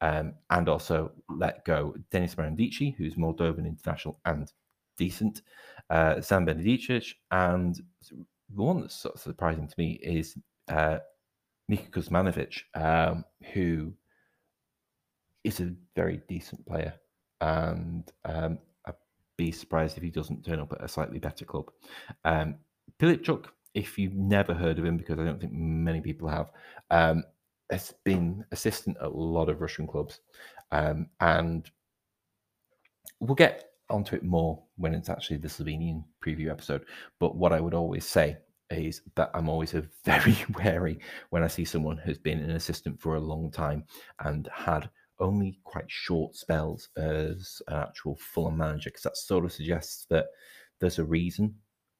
um, 0.00 0.34
and 0.50 0.68
also 0.68 1.12
let 1.28 1.64
go 1.64 1.94
Denis 2.10 2.34
Marandici, 2.34 2.94
who's 2.96 3.16
Moldovan 3.16 3.66
international 3.66 4.20
and 4.24 4.52
decent, 4.96 5.42
uh, 5.90 6.16
Žan 6.16 6.46
Benedičič, 6.46 7.14
and 7.30 7.80
the 8.10 8.62
one 8.62 8.80
that's 8.80 8.96
sort 8.96 9.14
of 9.14 9.20
surprising 9.20 9.66
to 9.66 9.74
me 9.78 9.98
is 10.02 10.36
uh, 10.68 10.98
Mika 11.68 11.90
Kuzmanovic, 11.90 12.60
um, 12.74 13.24
who 13.52 13.92
is 15.44 15.60
a 15.60 15.74
very 15.96 16.20
decent 16.28 16.64
player, 16.66 16.94
and 17.40 18.10
um, 18.24 18.58
be 19.38 19.50
surprised 19.50 19.96
if 19.96 20.02
he 20.02 20.10
doesn't 20.10 20.44
turn 20.44 20.60
up 20.60 20.72
at 20.72 20.84
a 20.84 20.88
slightly 20.88 21.18
better 21.18 21.46
club. 21.46 21.70
Um, 22.26 22.56
Pylypchuk, 23.00 23.46
if 23.72 23.96
you've 23.96 24.16
never 24.16 24.52
heard 24.52 24.78
of 24.78 24.84
him, 24.84 24.98
because 24.98 25.18
I 25.18 25.24
don't 25.24 25.40
think 25.40 25.52
many 25.54 26.02
people 26.02 26.28
have, 26.28 26.50
um, 26.90 27.24
has 27.70 27.94
been 28.04 28.44
assistant 28.52 28.98
at 29.00 29.06
a 29.06 29.08
lot 29.08 29.48
of 29.48 29.62
Russian 29.62 29.86
clubs, 29.86 30.20
um, 30.72 31.06
and 31.20 31.70
we'll 33.20 33.34
get 33.34 33.70
onto 33.88 34.16
it 34.16 34.22
more 34.22 34.62
when 34.76 34.94
it's 34.94 35.08
actually 35.08 35.38
the 35.38 35.48
Slovenian 35.48 36.04
preview 36.22 36.50
episode. 36.50 36.84
But 37.20 37.36
what 37.36 37.52
I 37.52 37.60
would 37.60 37.74
always 37.74 38.04
say 38.04 38.36
is 38.70 39.02
that 39.14 39.30
I'm 39.32 39.48
always 39.48 39.74
very 40.04 40.36
wary 40.62 40.98
when 41.30 41.42
I 41.42 41.46
see 41.46 41.64
someone 41.64 41.96
who's 41.96 42.18
been 42.18 42.40
an 42.40 42.50
assistant 42.50 43.00
for 43.00 43.14
a 43.14 43.20
long 43.20 43.50
time 43.50 43.84
and 44.24 44.48
had 44.52 44.90
only 45.20 45.58
quite 45.64 45.90
short 45.90 46.34
spells 46.34 46.88
as 46.96 47.60
an 47.68 47.76
actual 47.76 48.16
full-on 48.16 48.56
manager, 48.56 48.90
because 48.90 49.02
that 49.02 49.16
sort 49.16 49.44
of 49.44 49.52
suggests 49.52 50.06
that 50.10 50.26
there's 50.80 50.98
a 50.98 51.04
reason 51.04 51.54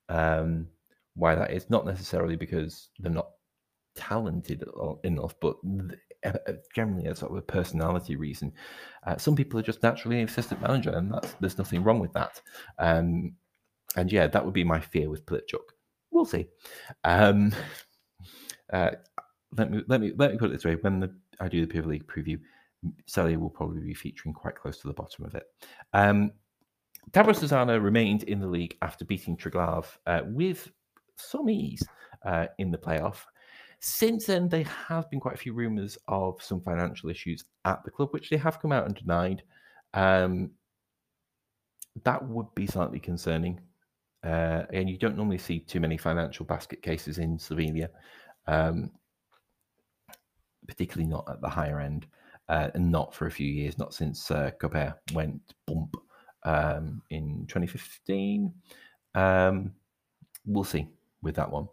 um, 0.08 0.66
why 1.14 1.34
that 1.34 1.52
is. 1.52 1.68
Not 1.70 1.86
necessarily 1.86 2.36
because 2.36 2.90
they're 2.98 3.12
not 3.12 3.30
talented 3.96 4.64
enough, 5.04 5.34
but 5.40 5.56
generally 6.74 7.06
a 7.06 7.14
sort 7.14 7.32
of 7.32 7.38
a 7.38 7.42
personality 7.42 8.16
reason. 8.16 8.52
Uh, 9.06 9.16
some 9.16 9.36
people 9.36 9.58
are 9.58 9.64
just 9.64 9.82
naturally 9.82 10.20
an 10.20 10.28
assistant 10.28 10.60
manager, 10.62 10.90
and 10.90 11.12
that's 11.12 11.32
there's 11.40 11.58
nothing 11.58 11.82
wrong 11.82 11.98
with 11.98 12.12
that. 12.12 12.40
Um, 12.78 13.34
and 13.96 14.10
yeah, 14.12 14.26
that 14.26 14.44
would 14.44 14.54
be 14.54 14.64
my 14.64 14.80
fear 14.80 15.10
with 15.10 15.26
Pylypchuk. 15.26 15.72
We'll 16.10 16.24
see. 16.24 16.46
Um, 17.04 17.52
uh, 18.72 18.90
let 19.56 19.70
me 19.70 19.82
let 19.88 20.00
me 20.00 20.12
let 20.16 20.32
me 20.32 20.38
put 20.38 20.50
it 20.50 20.52
this 20.54 20.64
way: 20.64 20.76
when 20.76 21.00
the, 21.00 21.14
I 21.40 21.48
do 21.48 21.60
the 21.60 21.66
Premier 21.66 21.90
League 21.90 22.06
preview, 22.06 22.38
Celje 23.06 23.36
will 23.36 23.50
probably 23.50 23.80
be 23.80 23.94
featuring 23.94 24.34
quite 24.34 24.56
close 24.56 24.78
to 24.80 24.88
the 24.88 24.94
bottom 24.94 25.24
of 25.24 25.34
it. 25.34 25.44
Um, 25.92 26.32
Tabor 27.12 27.32
Sežana 27.32 27.82
remained 27.82 28.24
in 28.24 28.40
the 28.40 28.46
league 28.46 28.76
after 28.82 29.04
beating 29.04 29.36
Triglav 29.36 29.86
uh, 30.06 30.22
with 30.26 30.70
some 31.16 31.48
ease 31.48 31.82
uh, 32.24 32.46
in 32.58 32.70
the 32.70 32.78
playoff. 32.78 33.24
Since 33.80 34.26
then, 34.26 34.48
there 34.48 34.64
have 34.64 35.08
been 35.10 35.20
quite 35.20 35.34
a 35.34 35.38
few 35.38 35.52
rumours 35.52 35.96
of 36.08 36.42
some 36.42 36.60
financial 36.60 37.10
issues 37.10 37.44
at 37.64 37.82
the 37.84 37.90
club, 37.90 38.10
which 38.12 38.28
they 38.28 38.36
have 38.36 38.60
come 38.60 38.72
out 38.72 38.86
and 38.86 38.94
denied. 38.94 39.42
Um, 39.94 40.50
that 42.04 42.26
would 42.28 42.52
be 42.54 42.66
slightly 42.66 43.00
concerning. 43.00 43.60
Uh, 44.24 44.64
and 44.72 44.90
you 44.90 44.98
don't 44.98 45.16
normally 45.16 45.38
see 45.38 45.60
too 45.60 45.80
many 45.80 45.96
financial 45.96 46.44
basket 46.44 46.82
cases 46.82 47.18
in 47.18 47.38
Slovenia. 47.38 47.88
um, 48.48 48.90
particularly 50.66 51.08
not 51.08 51.28
at 51.28 51.40
the 51.40 51.48
higher 51.48 51.80
end, 51.80 52.06
uh, 52.48 52.70
and 52.74 52.90
not 52.90 53.14
for 53.14 53.26
a 53.26 53.30
few 53.30 53.46
years, 53.46 53.78
not 53.78 53.94
since 53.94 54.30
uh, 54.30 54.50
went 55.12 55.40
bump 55.66 55.96
um, 56.44 57.02
in 57.10 57.44
2015. 57.48 58.52
Um, 59.14 59.72
we'll 60.46 60.64
see 60.64 60.88
with 61.22 61.34
that 61.36 61.50
one 61.50 61.68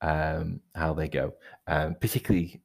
um, 0.00 0.60
how 0.74 0.94
they 0.94 1.08
go. 1.08 1.34
Um, 1.66 1.96
particularly 2.00 2.62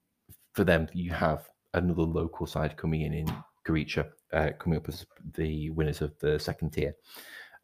for 0.54 0.64
them, 0.64 0.88
you 0.94 1.12
have 1.12 1.48
another 1.74 2.04
local 2.04 2.46
side 2.46 2.78
coming 2.78 3.02
in 3.02 3.14
in 3.14 3.34
Gorica, 3.68 4.08
uh, 4.34 4.52
coming 4.60 4.78
up 4.78 4.90
as 4.90 5.06
the 5.36 5.70
winners 5.72 6.02
of 6.02 6.18
the 6.20 6.40
second 6.40 6.72
tier. 6.72 6.96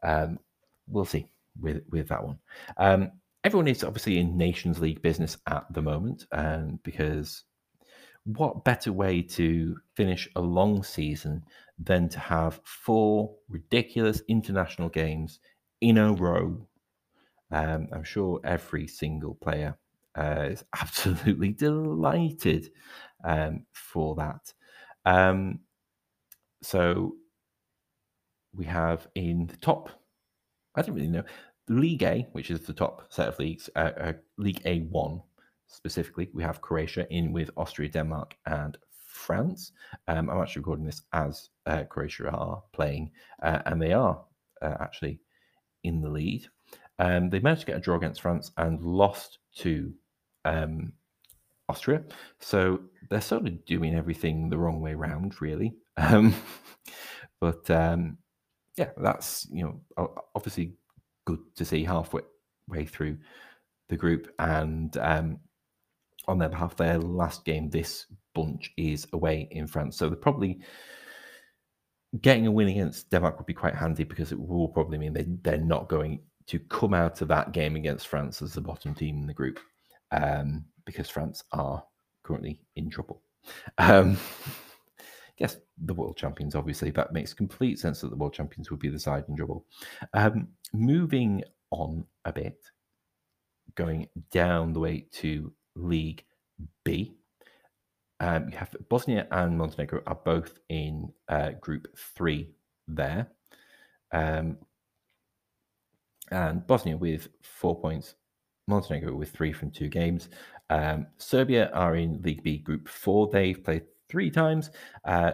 Um, 0.03 0.39
we'll 0.87 1.05
see 1.05 1.27
with 1.59 1.83
with 1.89 2.07
that 2.09 2.23
one. 2.23 2.37
Um, 2.77 3.11
everyone 3.43 3.67
is 3.67 3.83
obviously 3.83 4.19
in 4.19 4.37
Nations 4.37 4.79
League 4.79 5.01
business 5.01 5.37
at 5.47 5.65
the 5.71 5.81
moment, 5.81 6.25
um, 6.31 6.79
because 6.83 7.43
what 8.25 8.63
better 8.63 8.91
way 8.91 9.21
to 9.21 9.77
finish 9.95 10.27
a 10.35 10.41
long 10.41 10.83
season 10.83 11.43
than 11.77 12.09
to 12.09 12.19
have 12.19 12.59
four 12.63 13.35
ridiculous 13.49 14.21
international 14.27 14.89
games 14.89 15.39
in 15.81 15.97
a 15.97 16.13
row? 16.13 16.67
Um, 17.51 17.87
I'm 17.93 18.03
sure 18.03 18.39
every 18.43 18.87
single 18.87 19.35
player 19.35 19.77
uh, 20.17 20.47
is 20.49 20.63
absolutely 20.81 21.53
delighted 21.53 22.71
um, 23.23 23.65
for 23.73 24.15
that. 24.15 24.53
Um, 25.05 25.59
so 26.63 27.15
we 28.55 28.65
have 28.65 29.07
in 29.13 29.45
the 29.45 29.57
top, 29.57 29.91
I 30.73 30.81
don't 30.81 30.95
really 30.95 31.07
know, 31.07 31.23
League 31.67 32.03
A, 32.03 32.27
which 32.31 32.49
is 32.49 32.61
the 32.61 32.73
top 32.73 33.05
set 33.09 33.27
of 33.27 33.37
leagues, 33.37 33.69
uh, 33.75 33.91
uh, 33.99 34.13
League 34.37 34.63
A1 34.63 35.21
specifically, 35.67 36.29
we 36.33 36.43
have 36.43 36.61
Croatia 36.61 37.07
in 37.09 37.31
with 37.33 37.49
Austria, 37.57 37.89
Denmark, 37.89 38.35
and 38.45 38.77
France. 39.07 39.71
Um, 40.07 40.29
I'm 40.29 40.41
actually 40.41 40.61
recording 40.61 40.85
this 40.85 41.01
as 41.13 41.49
uh, 41.65 41.83
Croatia 41.83 42.29
are 42.29 42.63
playing, 42.73 43.11
uh, 43.41 43.59
and 43.65 43.81
they 43.81 43.93
are 43.93 44.23
uh, 44.61 44.75
actually 44.79 45.19
in 45.83 46.01
the 46.01 46.09
lead. 46.09 46.47
Um, 46.99 47.29
they 47.29 47.39
managed 47.39 47.61
to 47.61 47.67
get 47.67 47.77
a 47.77 47.81
draw 47.81 47.95
against 47.95 48.21
France 48.21 48.51
and 48.57 48.81
lost 48.81 49.39
to 49.57 49.93
um, 50.45 50.93
Austria. 51.69 52.03
So 52.39 52.79
they're 53.09 53.21
sort 53.21 53.47
of 53.47 53.65
doing 53.65 53.95
everything 53.95 54.49
the 54.49 54.57
wrong 54.57 54.81
way 54.81 54.93
around, 54.93 55.41
really. 55.41 55.73
Um, 55.97 56.35
but 57.39 57.69
um, 57.69 58.17
yeah, 58.75 58.89
that's 58.97 59.47
you 59.49 59.63
know 59.97 60.11
obviously 60.35 60.73
good 61.25 61.39
to 61.55 61.63
see 61.63 61.85
halfway 61.85 62.21
way 62.67 62.85
through 62.85 63.17
the 63.87 63.95
group, 63.95 64.27
and 64.37 64.97
um, 64.97 65.39
on 66.27 66.37
their 66.37 66.49
behalf, 66.49 66.75
their 66.75 66.97
last 66.97 67.45
game 67.45 67.69
this 67.69 68.07
bunch 68.33 68.71
is 68.77 69.07
away 69.13 69.47
in 69.51 69.67
France, 69.67 69.97
so 69.97 70.09
they're 70.09 70.17
probably 70.17 70.59
getting 72.21 72.47
a 72.47 72.51
win 72.51 72.69
against 72.69 73.09
Denmark 73.09 73.37
would 73.37 73.45
be 73.45 73.53
quite 73.53 73.75
handy 73.75 74.03
because 74.03 74.31
it 74.31 74.39
will 74.39 74.69
probably 74.69 74.97
mean 74.97 75.13
they 75.13 75.25
they're 75.41 75.57
not 75.57 75.89
going 75.89 76.21
to 76.47 76.59
come 76.59 76.93
out 76.93 77.21
of 77.21 77.27
that 77.27 77.51
game 77.51 77.75
against 77.75 78.07
France 78.07 78.41
as 78.41 78.53
the 78.53 78.61
bottom 78.61 78.93
team 78.93 79.17
in 79.17 79.27
the 79.27 79.33
group 79.33 79.59
um, 80.11 80.65
because 80.85 81.09
France 81.09 81.43
are 81.51 81.83
currently 82.23 82.59
in 82.75 82.89
trouble. 82.89 83.21
Um, 83.77 84.17
yes, 85.37 85.57
the 85.77 85.93
world 85.93 86.17
champions, 86.17 86.55
obviously, 86.55 86.91
that 86.91 87.13
makes 87.13 87.33
complete 87.33 87.79
sense 87.79 88.01
that 88.01 88.09
the 88.09 88.15
world 88.15 88.33
champions 88.33 88.69
would 88.69 88.79
be 88.79 88.89
the 88.89 88.99
side 88.99 89.25
in 89.27 89.35
trouble. 89.35 89.65
Um, 90.13 90.49
moving 90.73 91.43
on 91.71 92.05
a 92.25 92.31
bit, 92.31 92.59
going 93.75 94.07
down 94.31 94.73
the 94.73 94.79
way 94.79 95.07
to 95.13 95.51
League 95.75 96.23
B. 96.83 97.13
Um, 98.19 98.49
you 98.49 98.57
have 98.57 98.75
Bosnia 98.89 99.27
and 99.31 99.57
Montenegro 99.57 100.01
are 100.07 100.19
both 100.23 100.59
in 100.69 101.11
uh, 101.27 101.51
Group 101.59 101.87
Three 101.97 102.49
there, 102.87 103.27
um, 104.11 104.57
and 106.31 106.65
Bosnia 106.65 106.95
with 106.95 107.27
four 107.41 107.79
points, 107.79 108.15
Montenegro 108.67 109.15
with 109.15 109.31
three 109.31 109.51
from 109.51 109.69
two 109.69 109.89
games. 109.89 110.29
Um, 110.69 111.07
Serbia 111.17 111.69
are 111.71 111.95
in 111.95 112.21
League 112.21 112.43
B 112.43 112.57
Group 112.57 112.87
Four. 112.87 113.29
They've 113.31 113.61
played 113.61 113.83
three 114.07 114.31
times. 114.31 114.71
Uh, 115.03 115.33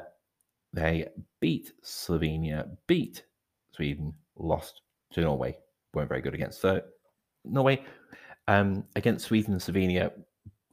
they 0.74 1.08
beat 1.40 1.74
Slovenia, 1.84 2.70
beat 2.88 3.24
Sweden, 3.76 4.14
lost 4.38 4.82
to 5.12 5.22
Norway. 5.22 5.58
weren't 5.94 6.10
very 6.10 6.22
good 6.22 6.34
against 6.34 6.64
uh, 6.66 6.82
Norway. 7.46 7.84
Um, 8.48 8.86
against 8.96 9.26
Sweden 9.28 9.54
and 9.54 9.62
Slovenia, 9.62 10.12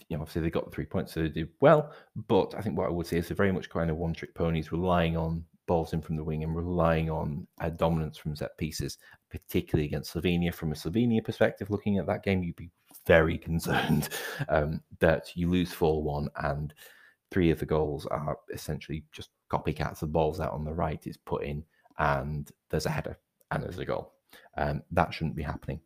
you 0.09 0.17
know, 0.17 0.23
obviously 0.23 0.43
they 0.43 0.51
got 0.51 0.65
the 0.65 0.71
three 0.71 0.87
points, 0.87 1.13
so 1.13 1.23
they 1.23 1.29
did 1.29 1.51
well. 1.61 1.93
But 2.29 2.55
I 2.57 2.61
think 2.61 2.79
what 2.79 2.87
I 2.87 2.91
would 2.91 3.07
say 3.07 3.19
is 3.19 3.29
they're 3.29 3.37
very 3.37 3.53
much 3.53 3.69
kind 3.69 3.91
of 3.91 3.97
one-trick 3.97 4.35
ponies, 4.35 4.73
relying 4.73 5.17
on 5.17 5.45
balls 5.67 5.93
in 5.93 6.01
from 6.01 6.17
the 6.17 6.25
wing 6.25 6.43
and 6.43 6.57
relying 6.57 7.11
on 7.11 7.47
dominance 7.77 8.17
from 8.17 8.35
set 8.35 8.57
pieces, 8.57 8.99
particularly 9.31 9.87
against 9.87 10.15
Slovenia. 10.15 10.53
From 10.53 10.73
a 10.73 10.75
Slovenia 10.75 11.23
perspective, 11.23 11.71
looking 11.71 11.99
at 11.99 12.07
that 12.07 12.25
game, 12.25 12.43
you'd 12.43 12.57
be 12.57 12.71
very 13.07 13.39
concerned 13.49 14.09
um, 14.49 14.81
that 14.99 15.31
you 15.37 15.49
lose 15.49 15.73
4 15.73 16.03
1 16.03 16.29
and 16.43 16.75
three 17.31 17.51
of 17.51 17.59
the 17.59 17.67
goals 17.67 18.07
are 18.07 18.39
essentially 18.53 19.05
just 19.13 19.31
copycats. 19.51 20.01
The 20.01 20.07
ball's 20.07 20.41
out 20.41 20.53
on 20.53 20.65
the 20.65 20.73
right, 20.73 21.07
it's 21.07 21.19
put 21.19 21.45
in, 21.45 21.63
and 21.99 22.51
there's 22.71 22.87
a 22.87 22.91
header 22.91 23.19
and 23.51 23.63
there's 23.63 23.79
a 23.79 23.85
goal. 23.85 24.15
Um, 24.57 24.83
that 24.91 25.13
shouldn't 25.13 25.37
be 25.37 25.43
happening. 25.43 25.81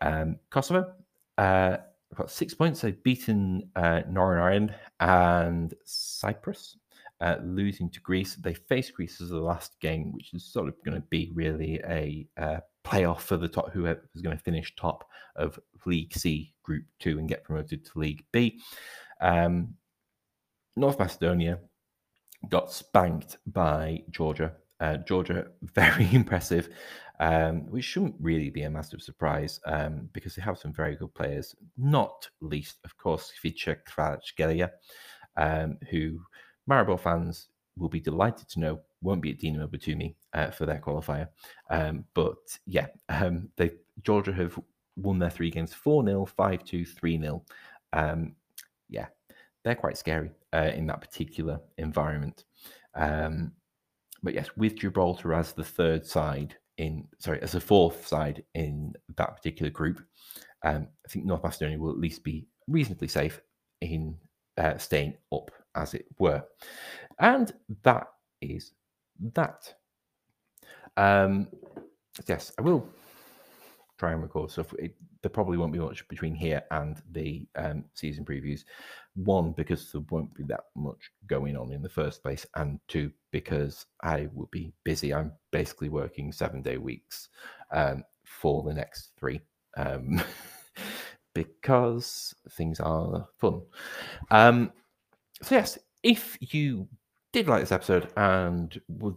Um, 0.00 0.36
Kosovo 0.50 0.92
uh, 1.38 1.78
got 2.16 2.30
six 2.30 2.54
points. 2.54 2.80
They've 2.80 3.02
beaten 3.02 3.70
uh, 3.76 4.02
Northern 4.08 4.42
Ireland 4.42 4.74
and 5.00 5.74
Cyprus, 5.84 6.76
uh, 7.20 7.36
losing 7.42 7.90
to 7.90 8.00
Greece. 8.00 8.36
They 8.36 8.54
face 8.54 8.90
Greece 8.90 9.20
as 9.20 9.30
the 9.30 9.38
last 9.38 9.78
game, 9.80 10.12
which 10.12 10.34
is 10.34 10.44
sort 10.44 10.68
of 10.68 10.74
going 10.84 10.96
to 11.00 11.06
be 11.08 11.30
really 11.34 11.80
a 11.86 12.26
uh, 12.36 12.60
playoff 12.84 13.20
for 13.20 13.36
the 13.36 13.48
top 13.48 13.72
whoever 13.72 14.08
is 14.14 14.22
going 14.22 14.36
to 14.36 14.42
finish 14.42 14.74
top 14.76 15.08
of 15.36 15.58
League 15.86 16.14
C 16.14 16.52
Group 16.62 16.84
Two 17.00 17.18
and 17.18 17.28
get 17.28 17.44
promoted 17.44 17.84
to 17.84 17.98
League 17.98 18.24
B. 18.32 18.60
Um, 19.20 19.74
North 20.76 20.98
Macedonia 20.98 21.58
got 22.48 22.72
spanked 22.72 23.38
by 23.46 24.02
Georgia. 24.10 24.52
Uh, 24.80 24.96
Georgia, 24.98 25.46
very 25.62 26.08
impressive, 26.12 26.68
um, 27.20 27.70
which 27.70 27.84
shouldn't 27.84 28.16
really 28.18 28.50
be 28.50 28.62
a 28.62 28.70
massive 28.70 29.02
surprise 29.02 29.60
um, 29.66 30.08
because 30.12 30.34
they 30.34 30.42
have 30.42 30.58
some 30.58 30.72
very 30.72 30.96
good 30.96 31.14
players, 31.14 31.54
not 31.76 32.28
least, 32.40 32.78
of 32.84 32.96
course, 32.96 33.32
Khvicha 33.42 33.76
Kvaratskhelia, 33.88 34.70
um, 35.36 35.78
who 35.90 36.20
Maribor 36.68 36.98
fans 36.98 37.48
will 37.76 37.88
be 37.88 38.00
delighted 38.00 38.48
to 38.48 38.60
know 38.60 38.80
won't 39.02 39.22
be 39.22 39.30
at 39.30 39.38
Dinamo 39.38 39.68
Batumi 39.68 40.14
uh, 40.32 40.50
for 40.50 40.66
their 40.66 40.78
qualifier. 40.78 41.28
Um, 41.70 42.04
but 42.14 42.36
yeah, 42.66 42.86
um, 43.08 43.50
they 43.56 43.72
Georgia 44.02 44.32
have 44.32 44.58
won 44.96 45.18
their 45.18 45.30
three 45.30 45.50
games 45.50 45.74
4 45.74 46.04
0, 46.04 46.24
5 46.24 46.64
2, 46.64 46.84
3 46.84 47.20
0. 47.20 47.44
Um, 47.92 48.34
yeah, 48.88 49.06
they're 49.62 49.74
quite 49.74 49.98
scary 49.98 50.30
uh, 50.52 50.70
in 50.74 50.86
that 50.86 51.00
particular 51.00 51.60
environment. 51.78 52.44
Um, 52.94 53.52
but 54.22 54.34
yes, 54.34 54.48
with 54.56 54.76
Gibraltar 54.76 55.34
as 55.34 55.52
the 55.52 55.64
third 55.64 56.06
side 56.06 56.56
in, 56.78 57.06
sorry, 57.18 57.40
as 57.42 57.54
a 57.54 57.60
fourth 57.60 58.06
side 58.06 58.42
in 58.54 58.94
that 59.16 59.36
particular 59.36 59.70
group, 59.70 60.04
um, 60.64 60.88
I 61.04 61.08
think 61.08 61.24
North 61.24 61.42
Macedonia 61.42 61.78
will 61.78 61.90
at 61.90 61.98
least 61.98 62.24
be 62.24 62.46
reasonably 62.68 63.08
safe 63.08 63.40
in 63.80 64.16
uh, 64.56 64.78
staying 64.78 65.14
up, 65.32 65.50
as 65.74 65.94
it 65.94 66.06
were. 66.18 66.42
And 67.18 67.52
that 67.82 68.06
is 68.40 68.72
that. 69.34 69.74
Um, 70.96 71.48
yes, 72.26 72.52
I 72.58 72.62
will 72.62 72.88
try 73.98 74.12
and 74.12 74.22
record 74.22 74.50
stuff. 74.50 74.72
It, 74.78 74.94
there 75.22 75.30
probably 75.30 75.56
won't 75.56 75.72
be 75.72 75.78
much 75.78 76.06
between 76.08 76.34
here 76.34 76.62
and 76.70 77.00
the 77.12 77.46
um, 77.56 77.84
season 77.94 78.24
previews. 78.24 78.64
One, 79.14 79.52
because 79.52 79.90
there 79.92 80.02
won't 80.10 80.34
be 80.34 80.44
that 80.44 80.64
much 80.76 81.10
going 81.26 81.56
on 81.56 81.72
in 81.72 81.82
the 81.82 81.88
first 81.88 82.22
place, 82.22 82.46
and 82.56 82.80
two, 82.88 83.12
because 83.30 83.86
I 84.02 84.28
will 84.34 84.48
be 84.50 84.72
busy. 84.84 85.14
I'm 85.14 85.32
basically 85.50 85.88
working 85.88 86.32
seven 86.32 86.62
day 86.62 86.78
weeks 86.78 87.28
um, 87.70 88.04
for 88.24 88.62
the 88.62 88.74
next 88.74 89.12
three. 89.18 89.40
Um, 89.76 90.22
because 91.34 92.34
things 92.50 92.80
are 92.80 93.28
fun. 93.38 93.62
Um, 94.30 94.72
so, 95.42 95.56
yes, 95.56 95.78
if 96.02 96.38
you 96.40 96.88
did 97.32 97.48
like 97.48 97.60
this 97.60 97.72
episode 97.72 98.08
and 98.16 98.80
would 98.88 99.16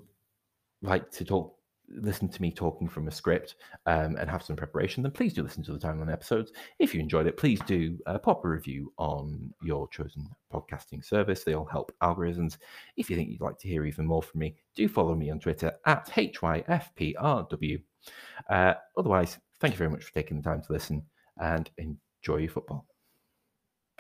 like 0.81 1.11
to 1.11 1.25
talk 1.25 1.56
listen 1.89 2.28
to 2.28 2.41
me 2.41 2.52
talking 2.52 2.88
from 2.88 3.08
a 3.08 3.12
script 3.12 3.56
um, 3.86 4.15
and 4.17 4.30
have 4.30 4.43
some 4.43 4.56
preparation, 4.56 5.04
then 5.04 5.12
please 5.12 5.34
do 5.34 5.43
listen 5.43 5.63
to 5.63 5.73
the 5.73 5.80
timeline 5.80 6.12
episodes. 6.12 6.52
If 6.80 6.93
you 6.93 7.00
enjoyed 7.00 7.28
it, 7.28 7.38
please 7.38 7.60
do 7.65 7.97
uh, 8.06 8.17
pop 8.17 8.43
a 8.43 8.47
review 8.47 8.91
on 8.97 9.54
your 9.63 9.88
chosen 9.89 10.28
podcasting 10.54 11.04
service. 11.04 11.43
They 11.43 11.54
all 11.54 11.65
help 11.65 11.93
algorithms. 12.02 12.58
If 12.95 13.10
you 13.10 13.15
think 13.15 13.30
you'd 13.30 13.41
like 13.41 13.60
to 13.60 13.67
hear 13.67 13.86
even 13.86 14.06
more 14.06 14.23
from 14.23 14.39
me, 14.39 14.56
do 14.76 14.88
follow 14.88 15.15
me 15.15 15.30
on 15.30 15.39
Twitter 15.39 15.73
at 15.86 16.08
HYFPRW. 16.10 17.82
Uh, 18.50 18.73
otherwise, 18.97 19.38
thank 19.60 19.73
you 19.73 19.78
very 19.78 19.89
much 19.89 20.04
for 20.04 20.13
taking 20.13 20.38
the 20.38 20.43
time 20.43 20.62
to 20.62 20.73
listen 20.73 21.04
and 21.39 21.69
enjoy 21.78 22.38
your 22.38 22.50
football. 22.50 22.86